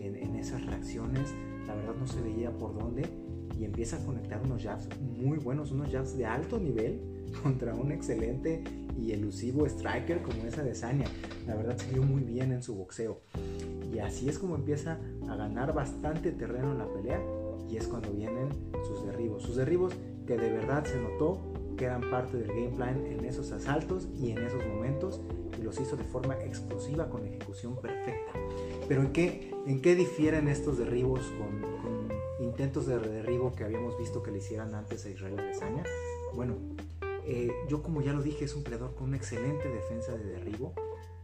[0.00, 1.32] en, esas reacciones.
[1.68, 3.08] La verdad no se veía por dónde
[3.56, 7.00] y empieza a conectar unos jabs muy buenos, unos jabs de alto nivel
[7.44, 8.64] contra un excelente
[9.00, 11.06] y elusivo striker como esa de Sanya.
[11.46, 13.20] La verdad se vio muy bien en su boxeo.
[13.94, 17.22] Y así es como empieza a ganar bastante terreno en la pelea
[17.70, 18.48] y es cuando vienen
[18.84, 19.44] sus derribos.
[19.44, 19.94] Sus derribos
[20.26, 21.40] que de verdad se notó
[21.76, 25.20] que eran parte del game plan en esos asaltos y en esos momentos
[25.58, 28.32] y los hizo de forma explosiva con ejecución perfecta.
[28.88, 31.76] Pero ¿en qué, en qué difieren estos derribos con,
[32.40, 35.84] intentos de derribo que habíamos visto que le hicieran antes a Israel Adesanya?
[36.34, 36.54] Bueno,
[37.24, 40.72] eh, yo como ya lo dije es un peleador con una excelente defensa de derribo,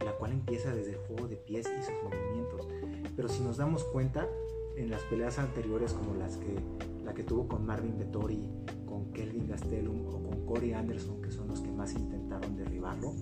[0.03, 2.67] la cual empieza desde el juego de pies y sus movimientos.
[3.15, 4.27] Pero si nos damos cuenta,
[4.75, 6.55] en las peleas anteriores como las que,
[7.03, 8.49] la que tuvo con Marvin Vettori,
[8.85, 13.13] con Kelvin Gastelum o con Corey Anderson, que son los que más intentaron derribarlo,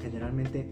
[0.00, 0.68] generalmente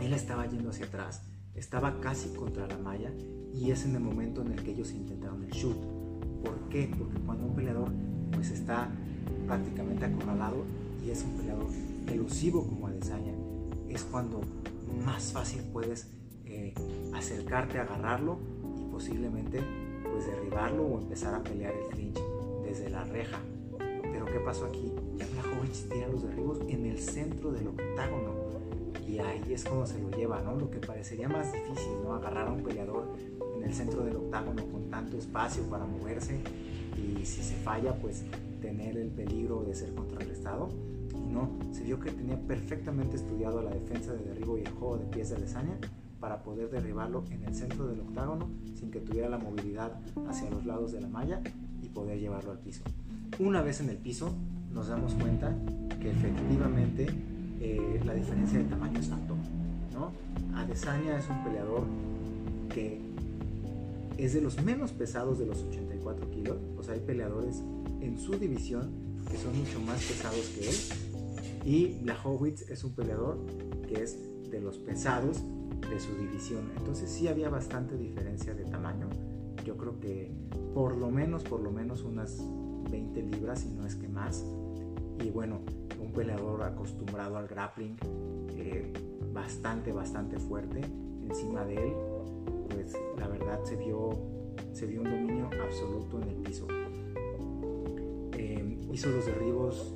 [0.00, 1.22] él estaba yendo hacia atrás,
[1.54, 3.12] estaba casi contra la malla
[3.52, 5.76] y es en el momento en el que ellos intentaron el shoot.
[6.44, 6.90] ¿Por qué?
[6.96, 7.92] Porque cuando un peleador
[8.32, 8.88] pues está
[9.46, 10.64] prácticamente acorralado
[11.04, 11.66] y es un peleador
[12.06, 13.34] elusivo como Adesanya,
[13.88, 14.40] es cuando
[15.04, 16.10] más fácil puedes
[16.44, 16.74] eh,
[17.14, 18.38] acercarte agarrarlo
[18.78, 19.60] y posiblemente
[20.18, 22.18] pues derribarlo o empezar a pelear el clinch
[22.64, 23.38] desde la reja.
[23.78, 24.92] Pero ¿qué pasó aquí?
[25.16, 28.34] Ya joven tira los derribos en el centro del octágono
[29.06, 30.56] y ahí es como se lo lleva, ¿no?
[30.56, 32.14] Lo que parecería más difícil, ¿no?
[32.14, 33.14] Agarrar a un peleador
[33.56, 36.40] en el centro del octágono con tanto espacio para moverse
[36.96, 38.24] y si se falla, pues
[38.60, 40.68] tener el peligro de ser contrarrestado.
[41.14, 44.98] Y no, se vio que tenía perfectamente estudiado la defensa de derribo y el juego
[44.98, 45.78] de pies de Alesania
[46.20, 49.92] para poder derribarlo en el centro del octágono sin que tuviera la movilidad
[50.28, 51.40] hacia los lados de la malla
[51.82, 52.82] y poder llevarlo al piso.
[53.38, 54.32] Una vez en el piso,
[54.72, 55.54] nos damos cuenta
[56.00, 57.06] que efectivamente
[57.60, 59.36] eh, la diferencia de tamaño es alto.
[59.92, 60.12] ¿no?
[60.56, 61.82] Adesanya es un peleador
[62.72, 63.00] que
[64.16, 66.56] es de los menos pesados de los 84 kilos.
[66.76, 67.62] O sea, hay peleadores
[68.00, 68.90] en su división
[69.30, 70.76] que son mucho más pesados que él.
[71.64, 73.38] Y Blachowicz es un peleador
[73.88, 74.18] que es
[74.50, 75.42] de los pesados
[75.90, 76.70] de su división.
[76.76, 79.08] Entonces sí había bastante diferencia de tamaño.
[79.64, 80.32] Yo creo que
[80.74, 82.42] por lo menos, por lo menos unas
[82.90, 84.44] 20 libras, si no es que más.
[85.22, 85.60] Y bueno,
[86.00, 87.96] un peleador acostumbrado al grappling,
[88.56, 88.92] eh,
[89.32, 90.80] bastante, bastante fuerte
[91.28, 91.92] encima de él,
[92.70, 94.10] pues la verdad se vio,
[94.72, 96.66] se vio un dominio absoluto en el piso.
[98.32, 99.94] Eh, hizo los derribos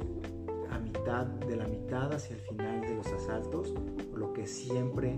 [0.70, 3.72] a mitad, de la mitad hacia el final de los asaltos,
[4.14, 5.16] lo que siempre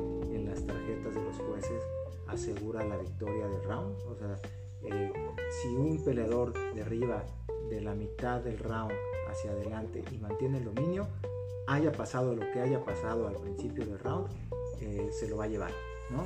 [0.54, 1.82] las tarjetas de los jueces
[2.28, 3.96] asegura la victoria del round.
[4.08, 4.38] O sea,
[4.84, 5.12] eh,
[5.50, 7.24] si un peleador derriba
[7.70, 8.92] de la mitad del round
[9.28, 11.08] hacia adelante y mantiene el dominio,
[11.66, 14.28] haya pasado lo que haya pasado al principio del round,
[14.80, 15.72] eh, se lo va a llevar,
[16.10, 16.24] ¿no?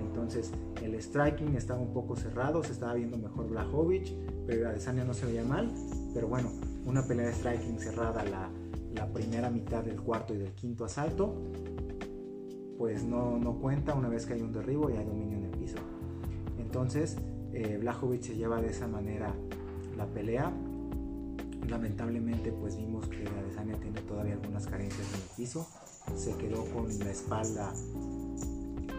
[0.00, 4.14] Entonces el striking estaba un poco cerrado, se estaba viendo mejor Blajovic,
[4.46, 5.68] pero Adesanya no se veía mal,
[6.14, 6.50] pero bueno,
[6.86, 8.48] una pelea de striking cerrada la,
[8.94, 11.34] la primera mitad del cuarto y del quinto asalto,
[12.78, 15.50] pues no, no cuenta una vez que hay un derribo y hay dominio en el
[15.50, 15.78] piso.
[16.58, 17.16] Entonces,
[17.52, 17.80] eh,
[18.20, 19.32] se lleva de esa manera
[19.96, 20.52] la pelea.
[21.68, 25.66] Lamentablemente, pues vimos que Adesanya tiene todavía algunas carencias en el piso.
[26.14, 27.72] Se quedó con la espalda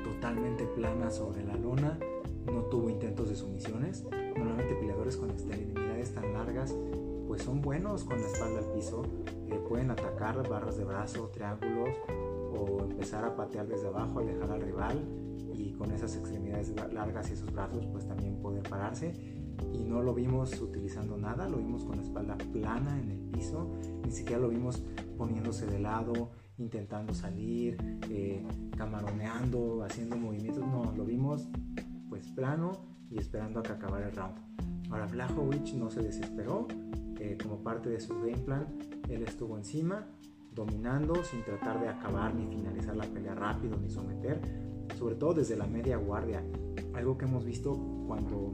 [0.04, 2.00] totalmente plana sobre la lona.
[2.46, 4.04] No tuvo intentos de sumisiones.
[4.36, 6.74] Normalmente peleadores con extremidades tan largas
[7.28, 9.04] pues son buenos con la espalda al piso.
[9.48, 11.90] Eh, pueden atacar barras de brazo, triángulos
[12.58, 15.06] o empezar a patear desde abajo, alejar al rival
[15.54, 19.14] y con esas extremidades largas y esos brazos pues también poder pararse
[19.74, 23.72] y no lo vimos utilizando nada, lo vimos con la espalda plana en el piso,
[24.04, 24.84] ni siquiera lo vimos
[25.18, 27.78] poniéndose de lado, intentando salir,
[28.10, 28.46] eh,
[28.78, 31.48] camaroneando, haciendo movimientos, no, lo vimos
[32.10, 32.72] pues plano
[33.10, 34.36] y esperando a que acabara el round.
[34.92, 36.68] Ahora Blachowicz no se desesperó,
[37.20, 38.68] eh, como parte de su game plan,
[39.10, 40.08] él estuvo encima,
[40.56, 44.40] dominando sin tratar de acabar ni finalizar la pelea rápido ni someter,
[44.98, 46.42] sobre todo desde la media guardia.
[46.94, 48.54] Algo que hemos visto cuando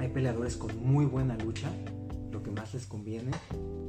[0.00, 1.70] hay peleadores con muy buena lucha,
[2.32, 3.30] lo que más les conviene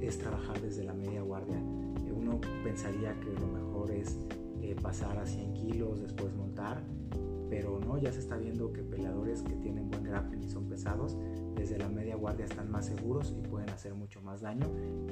[0.02, 1.58] es trabajar desde la media guardia.
[1.58, 4.18] Eh, uno pensaría que lo mejor es
[4.62, 6.84] eh, pasar a 100 kilos, después montar,
[7.50, 11.18] pero no, ya se está viendo que peleadores que tienen buen grappling y son pesados,
[11.56, 14.68] desde la media guardia están más seguros y pueden hacer mucho más daño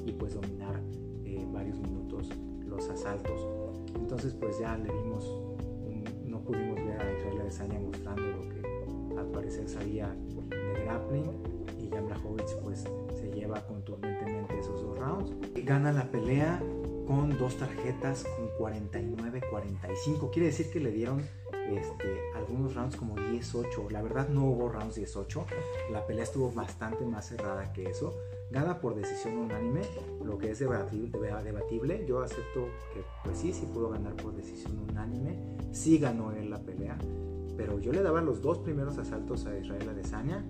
[0.05, 0.81] y pues dominar
[1.23, 2.29] eh, varios minutos
[2.65, 3.47] los asaltos.
[3.95, 5.25] Entonces pues ya le vimos,
[6.25, 10.15] no pudimos ver a Israel Adesanya mostrando lo que al parecer sabía
[10.49, 11.31] de grappling
[11.79, 15.33] y Jan Blachowicz pues se lleva contundentemente esos dos rounds.
[15.65, 16.61] Gana la pelea
[17.05, 20.31] con dos tarjetas con 49-45.
[20.31, 21.21] Quiere decir que le dieron
[21.69, 23.89] este, algunos rounds como 10-8.
[23.89, 25.45] La verdad no hubo rounds 10-8.
[25.91, 28.13] La pelea estuvo bastante más cerrada que eso.
[28.51, 29.81] Gana por decisión unánime,
[30.23, 32.05] lo que es debatible.
[32.05, 35.39] Yo acepto que pues sí, sí pudo ganar por decisión unánime.
[35.71, 36.97] Sí ganó él la pelea.
[37.55, 40.45] Pero yo le daba los dos primeros asaltos a Israel Adesanya.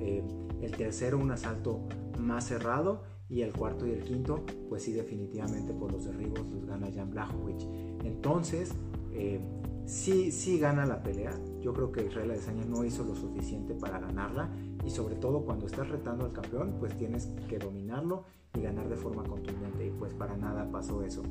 [0.00, 0.22] Eh,
[0.60, 1.80] el tercero un asalto
[2.18, 6.66] más cerrado y el cuarto y el quinto, pues sí, definitivamente por los derribos los
[6.66, 7.64] gana Jan Blachowicz.
[8.04, 8.72] Entonces,
[9.12, 9.40] eh,
[9.86, 11.32] sí, sí gana la pelea.
[11.60, 14.50] Yo creo que Israel Adesanya no hizo lo suficiente para ganarla
[14.84, 18.96] y sobre todo cuando estás retando al campeón, pues tienes que dominarlo y ganar de
[18.96, 21.22] forma contundente y pues para nada pasó eso.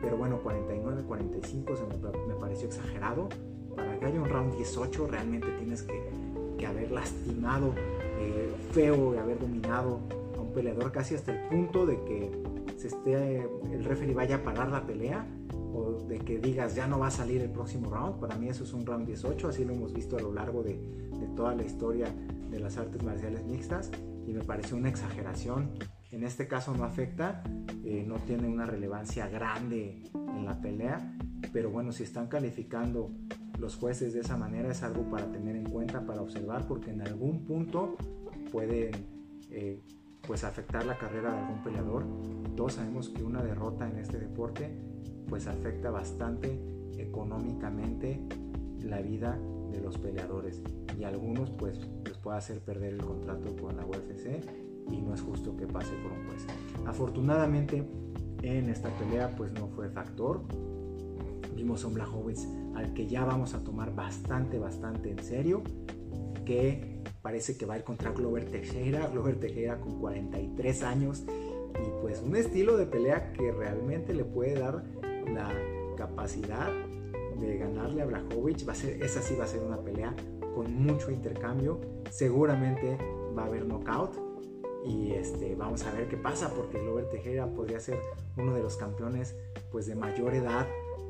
[0.00, 1.86] Pero bueno, 49-45 se
[2.26, 3.28] me, pareció exagerado.
[3.74, 7.74] Para que haya un round 18 realmente tienes que, haber lastimado
[8.18, 10.00] eh, feo y haber dominado
[10.36, 12.32] a un peleador casi hasta el punto de que
[12.76, 15.24] se esté, el referee vaya a parar la pelea
[16.08, 18.20] de que digas ya no va a salir el próximo round.
[18.20, 20.78] Para mí eso es un round 18, así lo hemos visto a lo largo de,
[21.34, 22.06] toda la historia
[22.50, 23.90] de las artes marciales mixtas
[24.26, 25.70] y me pareció una exageración.
[26.10, 27.42] En este caso no afecta,
[27.84, 31.18] eh, no tiene una relevancia grande en la pelea,
[31.52, 33.10] pero bueno, si están calificando
[33.58, 37.02] los jueces de esa manera es algo para tener en cuenta, para observar, porque en
[37.02, 37.96] algún punto
[38.52, 38.90] puede
[39.50, 39.80] eh,
[40.26, 42.04] pues afectar la carrera de algún peleador.
[42.56, 44.70] Todos sabemos que una derrota en este deporte
[45.28, 46.58] pues afecta bastante
[46.98, 48.20] económicamente
[48.82, 49.38] la vida
[49.72, 50.62] de los peleadores
[50.98, 54.40] y algunos pues les puede hacer perder el contrato con la UFC
[54.90, 56.46] y no es justo que pase por un juez.
[56.86, 57.84] Afortunadamente
[58.42, 60.42] en esta pelea pues no fue factor.
[61.54, 61.98] Vimos a un
[62.76, 65.62] al que ya vamos a tomar bastante, bastante en serio,
[66.44, 72.02] que parece que va a ir contra Glover Teixeira, Glover Teixeira con 43 años y
[72.02, 74.84] pues un estilo de pelea que realmente le puede dar
[75.32, 75.52] la
[75.96, 76.70] capacidad
[77.38, 78.66] de ganarle a Blachowicz.
[78.66, 80.14] Va a ser, esa sí va a ser una pelea
[80.54, 81.80] con mucho intercambio.
[82.10, 82.98] Seguramente
[83.36, 84.16] va a haber knockout.
[84.84, 87.98] Y este, vamos a ver qué pasa, porque Glover Tejera podría ser
[88.36, 89.36] uno de los campeones
[89.72, 90.66] pues, de mayor edad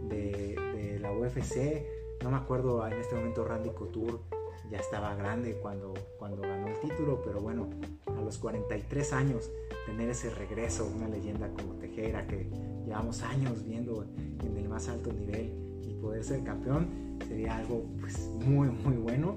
[0.08, 1.84] de, de la UFC.
[2.22, 4.18] No me acuerdo en este momento Randy Couture
[4.70, 7.68] ya estaba grande cuando, cuando ganó el título, pero bueno,
[8.06, 9.50] a los 43 años
[9.86, 12.50] tener ese regreso, una leyenda como Tejera que
[12.84, 14.04] llevamos años viendo
[14.44, 15.52] en el más alto nivel
[15.82, 19.36] y poder ser campeón sería algo pues muy muy bueno.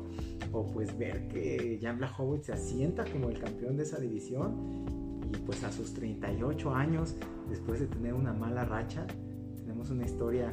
[0.52, 4.84] O pues ver que Jan Blachowicz se asienta como el campeón de esa división
[5.32, 7.16] y pues a sus 38 años
[7.50, 9.06] después de tener una mala racha
[9.58, 10.52] tenemos una historia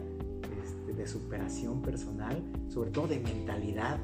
[0.63, 3.99] este, de superación personal sobre todo de mentalidad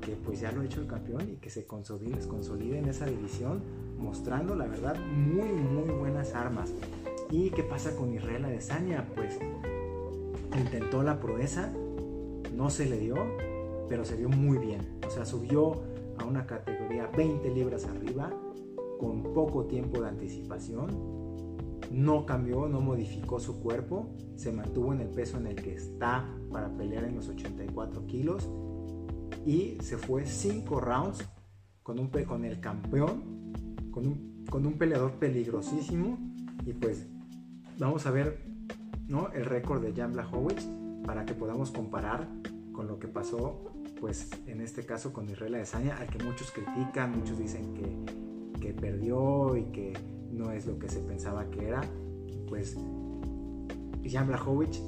[0.00, 3.62] que pues ya lo ha hecho el campeón y que se consolide, en esa división
[3.98, 6.72] mostrando la verdad muy muy buenas armas
[7.32, 9.06] ¿Y qué pasa con Israel Adesanya?
[9.14, 9.38] Pues
[10.58, 11.72] intentó la proeza,
[12.56, 13.14] no se le dio,
[13.88, 14.80] pero se vio muy bien.
[15.06, 15.80] O sea, subió
[16.18, 18.32] a una categoría 20 libras arriba
[18.98, 20.88] con poco tiempo de anticipación.
[21.92, 26.28] No cambió, no modificó su cuerpo, se mantuvo en el peso en el que está
[26.50, 28.48] para pelear en los 84 kilos
[29.44, 31.24] y se fue 5 rounds
[31.82, 33.54] con, un, con el campeón,
[33.90, 36.18] con un, con un peleador peligrosísimo
[36.64, 37.06] y pues
[37.78, 38.44] vamos a ver
[39.08, 39.30] ¿no?
[39.32, 40.66] el récord de Jan Blachowicz
[41.04, 42.28] para que podamos comparar
[42.72, 43.64] con lo que pasó
[44.00, 48.72] pues en este caso con Israel Adesanya al que muchos critican, muchos dicen que, que
[48.72, 49.92] perdió y que
[50.30, 51.80] no es lo que se pensaba que era
[52.48, 52.76] pues
[54.04, 54.80] Jan Blachowicz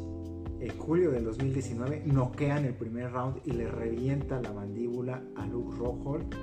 [0.63, 5.45] en julio del 2019 noquea en el primer round y le revienta la mandíbula a
[5.45, 6.35] Luke Rockhold,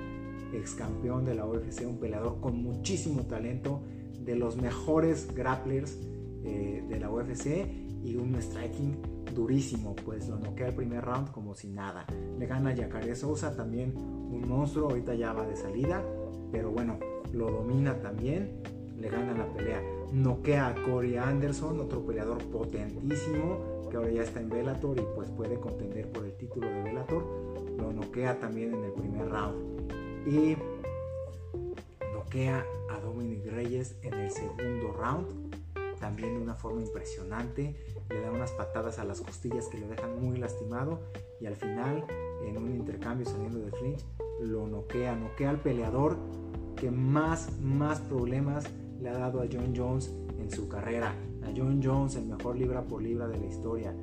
[0.52, 3.80] ex campeón de la UFC, un peleador con muchísimo talento,
[4.20, 5.98] de los mejores grapplers
[6.44, 7.66] eh, de la UFC
[8.04, 8.98] y un striking
[9.34, 12.04] durísimo, pues lo noquea el primer round como si nada.
[12.38, 16.04] Le gana a Jacare Sousa, también un monstruo, ahorita ya va de salida,
[16.52, 16.98] pero bueno,
[17.32, 18.60] lo domina también,
[18.98, 19.80] le gana la pelea.
[20.12, 25.28] Noquea a Corey Anderson, otro peleador potentísimo, que ahora ya está en Bellator y pues
[25.30, 27.24] puede contender por el título de Bellator.
[27.76, 29.90] Lo noquea también en el primer round.
[30.26, 30.56] Y
[32.14, 35.54] noquea a Dominic Reyes en el segundo round.
[35.98, 37.76] También de una forma impresionante.
[38.08, 41.00] Le da unas patadas a las costillas que lo dejan muy lastimado.
[41.40, 42.04] Y al final,
[42.44, 44.04] en un intercambio saliendo de flinch,
[44.40, 45.16] lo noquea.
[45.16, 46.16] Noquea al peleador
[46.76, 48.64] que más, más problemas
[49.00, 52.84] le ha dado a John Jones en su carrera a John Jones, el mejor libra
[52.84, 53.94] por libra de la historia.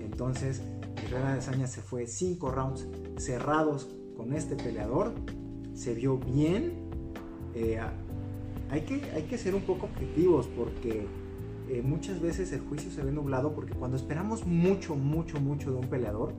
[0.00, 0.62] Entonces,
[0.96, 2.86] Herrera de Saña se fue cinco rounds
[3.16, 5.12] cerrados con este peleador.
[5.74, 6.88] Se vio bien.
[7.54, 7.80] Eh,
[8.70, 11.06] hay, que, hay que ser un poco objetivos porque
[11.68, 15.78] eh, muchas veces el juicio se ve nublado porque cuando esperamos mucho, mucho, mucho de
[15.78, 16.34] un peleador,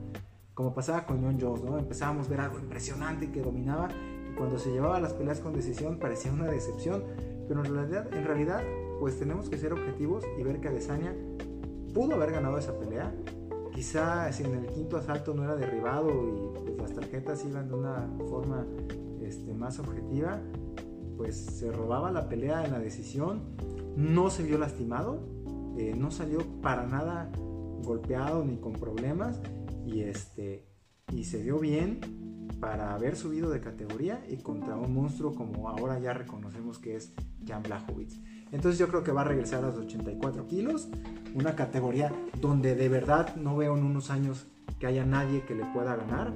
[0.54, 1.78] como pasaba con John Jones, ¿no?
[1.78, 3.88] empezábamos a ver algo impresionante que dominaba
[4.30, 7.04] y cuando se llevaba las peleas con decisión parecía una decepción,
[7.50, 8.62] pero en realidad, en realidad
[9.00, 11.12] pues tenemos que ser objetivos y ver que Adesanya
[11.92, 13.12] pudo haber ganado esa pelea.
[13.74, 17.74] Quizá si en el quinto asalto no era derribado y pues, las tarjetas iban de
[17.74, 18.64] una forma
[19.20, 20.40] este, más objetiva,
[21.16, 23.40] pues se robaba la pelea en la decisión.
[23.96, 25.18] No se vio lastimado,
[25.76, 27.32] eh, no salió para nada
[27.82, 29.40] golpeado ni con problemas
[29.84, 30.68] y, este,
[31.12, 31.98] y se vio bien
[32.60, 37.12] para haber subido de categoría y contra un monstruo como ahora ya reconocemos que es
[37.46, 38.20] Jan Blachowicz.
[38.52, 40.88] Entonces yo creo que va a regresar a los 84 kilos,
[41.34, 44.46] una categoría donde de verdad no veo en unos años
[44.78, 46.32] que haya nadie que le pueda ganar.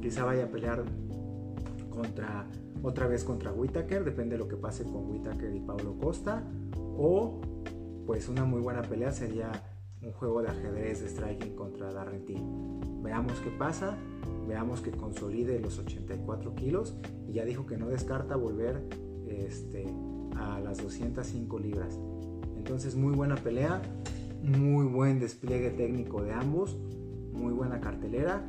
[0.00, 0.84] Quizá vaya a pelear
[1.90, 2.46] contra
[2.82, 6.44] otra vez contra Whitaker, depende de lo que pase con Whitaker y Paulo Costa.
[6.76, 7.40] O
[8.06, 9.50] pues una muy buena pelea sería
[10.04, 12.24] un juego de ajedrez de striking contra Darren
[13.02, 13.98] Veamos qué pasa,
[14.48, 16.94] veamos que consolide los 84 kilos
[17.28, 18.82] y ya dijo que no descarta volver
[19.28, 19.86] este,
[20.36, 21.98] a las 205 libras.
[22.56, 23.82] Entonces muy buena pelea,
[24.42, 26.78] muy buen despliegue técnico de ambos,
[27.32, 28.42] muy buena cartelera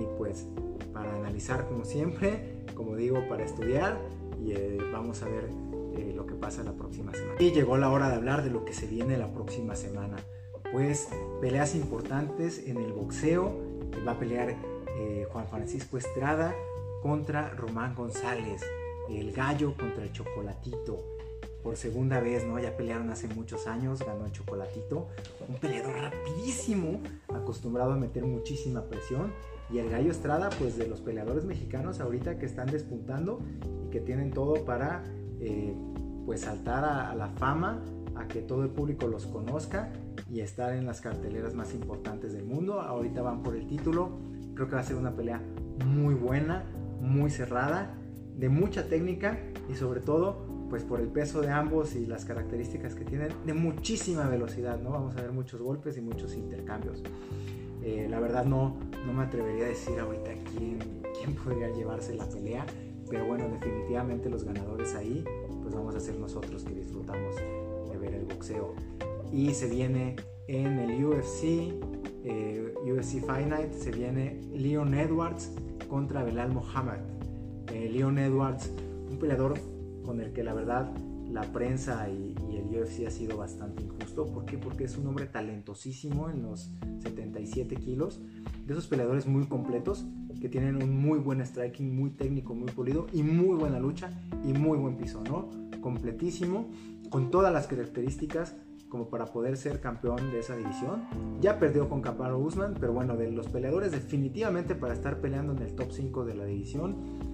[0.00, 0.46] y pues
[0.92, 4.00] para analizar como siempre, como digo, para estudiar
[4.42, 5.50] y eh, vamos a ver
[5.96, 7.34] eh, lo que pasa la próxima semana.
[7.38, 10.16] Y llegó la hora de hablar de lo que se viene la próxima semana.
[10.72, 11.08] Pues
[11.40, 13.52] peleas importantes en el boxeo,
[14.06, 14.56] va a pelear
[14.98, 16.54] eh, Juan Francisco Estrada
[17.02, 18.62] contra Román González
[19.16, 20.98] el gallo contra el chocolatito.
[21.62, 22.58] Por segunda vez, ¿no?
[22.58, 25.08] Ya pelearon hace muchos años, ganó el chocolatito.
[25.48, 27.00] Un peleador rapidísimo,
[27.34, 29.32] acostumbrado a meter muchísima presión.
[29.70, 33.40] Y el gallo Estrada, pues de los peleadores mexicanos ahorita que están despuntando
[33.86, 35.04] y que tienen todo para
[35.40, 35.74] eh,
[36.24, 37.82] pues saltar a, a la fama,
[38.18, 39.92] a que todo el público los conozca
[40.30, 42.80] y estar en las carteleras más importantes del mundo.
[42.80, 44.18] Ahorita van por el título.
[44.54, 45.40] Creo que va a ser una pelea
[45.86, 46.64] muy buena,
[47.00, 47.94] muy cerrada
[48.36, 49.38] de mucha técnica
[49.68, 53.54] y sobre todo pues por el peso de ambos y las características que tienen de
[53.54, 54.90] muchísima velocidad, ¿no?
[54.90, 57.02] Vamos a ver muchos golpes y muchos intercambios.
[57.82, 60.78] Eh, la verdad no, no me atrevería a decir ahorita quién,
[61.16, 62.66] quién podría llevarse la pelea,
[63.08, 65.24] pero bueno, definitivamente los ganadores ahí,
[65.62, 67.36] pues vamos a ser nosotros que disfrutamos
[68.28, 68.74] boxeo.
[69.32, 70.16] Y se viene
[70.46, 71.72] en el UFC,
[72.24, 75.52] eh, UFC Fight se viene Leon Edwards
[75.88, 77.18] contra Belal Mohamed
[77.72, 78.70] eh, Leon Edwards,
[79.10, 79.54] un peleador
[80.04, 80.90] con el que la verdad
[81.30, 84.26] la prensa y, el UFC ha sido bastante injusto.
[84.26, 84.58] ¿Por qué?
[84.58, 86.70] Porque es un hombre talentosísimo en los
[87.02, 88.20] 77 kilos,
[88.66, 90.06] de esos peleadores muy completos
[90.40, 94.10] que tienen un muy buen striking, muy técnico, muy pulido y muy buena lucha
[94.44, 95.50] y muy buen piso, ¿no?
[95.80, 96.68] Completísimo,
[97.10, 98.56] con todas las características
[98.88, 101.06] como para poder ser campeón de esa división.
[101.40, 105.58] Ya perdió con Caparo Usman, pero bueno, de los peleadores definitivamente para estar peleando en
[105.58, 107.28] el top 5 de la división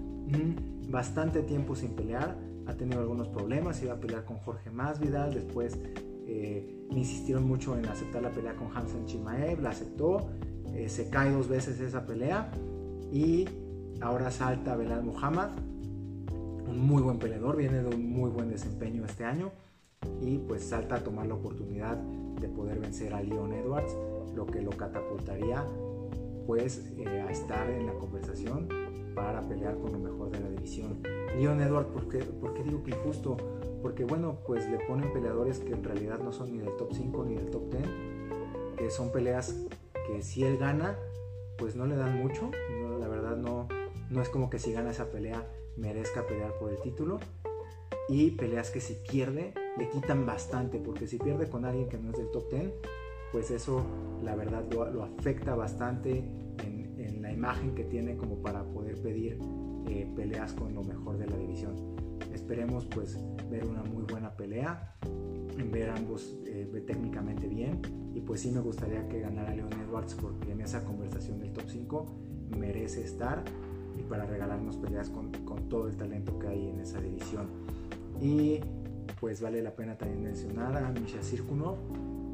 [0.89, 5.79] bastante tiempo sin pelear, ha tenido algunos problemas, iba a pelear con Jorge Masvidal, después
[6.27, 10.31] eh, insistieron mucho en aceptar la pelea con Hansen Chimaev, la aceptó,
[10.73, 12.51] eh, se cae dos veces esa pelea
[13.13, 13.47] Y
[14.01, 15.51] ahora salta Belal Muhammad,
[16.67, 19.53] un muy buen peleador, viene de un muy buen desempeño este año
[20.21, 23.97] y pues salta a tomar la oportunidad de poder vencer a Leon Edwards,
[24.35, 25.65] lo que lo catapultaría
[26.47, 28.69] pues eh, a estar en la conversación
[29.15, 31.01] para pelear con lo mejor de la división.
[31.37, 33.37] Leon Edwards, ¿por qué, ¿por digo que injusto?
[33.83, 37.25] Porque bueno, pues le ponen peleadores que en realidad no son ni del top 5
[37.25, 37.85] ni del top 10,
[38.77, 39.55] que son peleas
[40.07, 40.99] que si él gana,
[41.59, 42.51] pues no le dan mucho,
[42.83, 43.69] no, la verdad no,
[44.11, 45.47] no es como que si gana esa pelea
[45.77, 47.19] merezca pelear por el título,
[48.09, 52.11] y peleas que si pierde le quitan bastante, porque si pierde con alguien que no
[52.11, 52.73] es del top 10,
[53.33, 53.85] pues eso
[54.23, 56.25] la verdad lo, afecta bastante
[56.59, 59.39] en, la imagen que tiene como para poder pedir
[59.89, 61.75] eh, peleas con lo mejor de la división.
[62.33, 63.19] Esperemos pues
[63.51, 64.95] ver una muy buena pelea,
[65.73, 67.81] ver ambos eh, técnicamente bien
[68.15, 71.65] y pues sí me gustaría que ganara Leon Edwards porque en esa conversación del top
[71.67, 72.07] 5
[72.59, 73.43] merece estar
[73.99, 77.49] y para regalarnos peleas con, con todo el talento que hay en esa división.
[78.21, 78.61] Y
[79.25, 81.77] pues vale la pena también mencionar a Misha Circuno,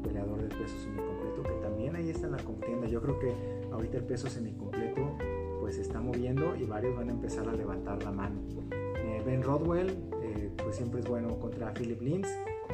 [0.03, 2.85] peleador del peso semicompleto, que también ahí está en la contienda.
[2.85, 3.33] Yo creo que
[3.71, 5.15] ahorita el peso semicompleto
[5.61, 8.41] pues se está moviendo y varios van a empezar a levantar la mano.
[8.73, 12.27] Eh, ben Rodwell, eh, pues siempre es bueno contra Philip Lins.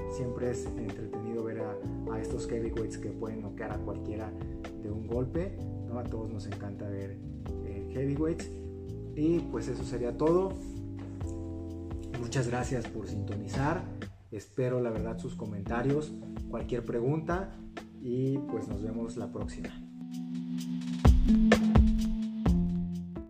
[0.09, 4.31] Siempre es entretenido ver a, estos heavyweights que pueden noquear a cualquiera
[4.81, 5.55] de un golpe.
[5.87, 5.99] ¿no?
[5.99, 7.19] A todos nos encanta ver
[7.67, 8.49] eh, heavyweights.
[9.15, 10.53] Y pues eso sería todo.
[12.19, 13.96] Muchas gracias por sintonizar.
[14.37, 16.13] Espero la verdad sus comentarios,
[16.51, 17.49] cualquier pregunta
[18.03, 19.86] y pues nos vemos la próxima.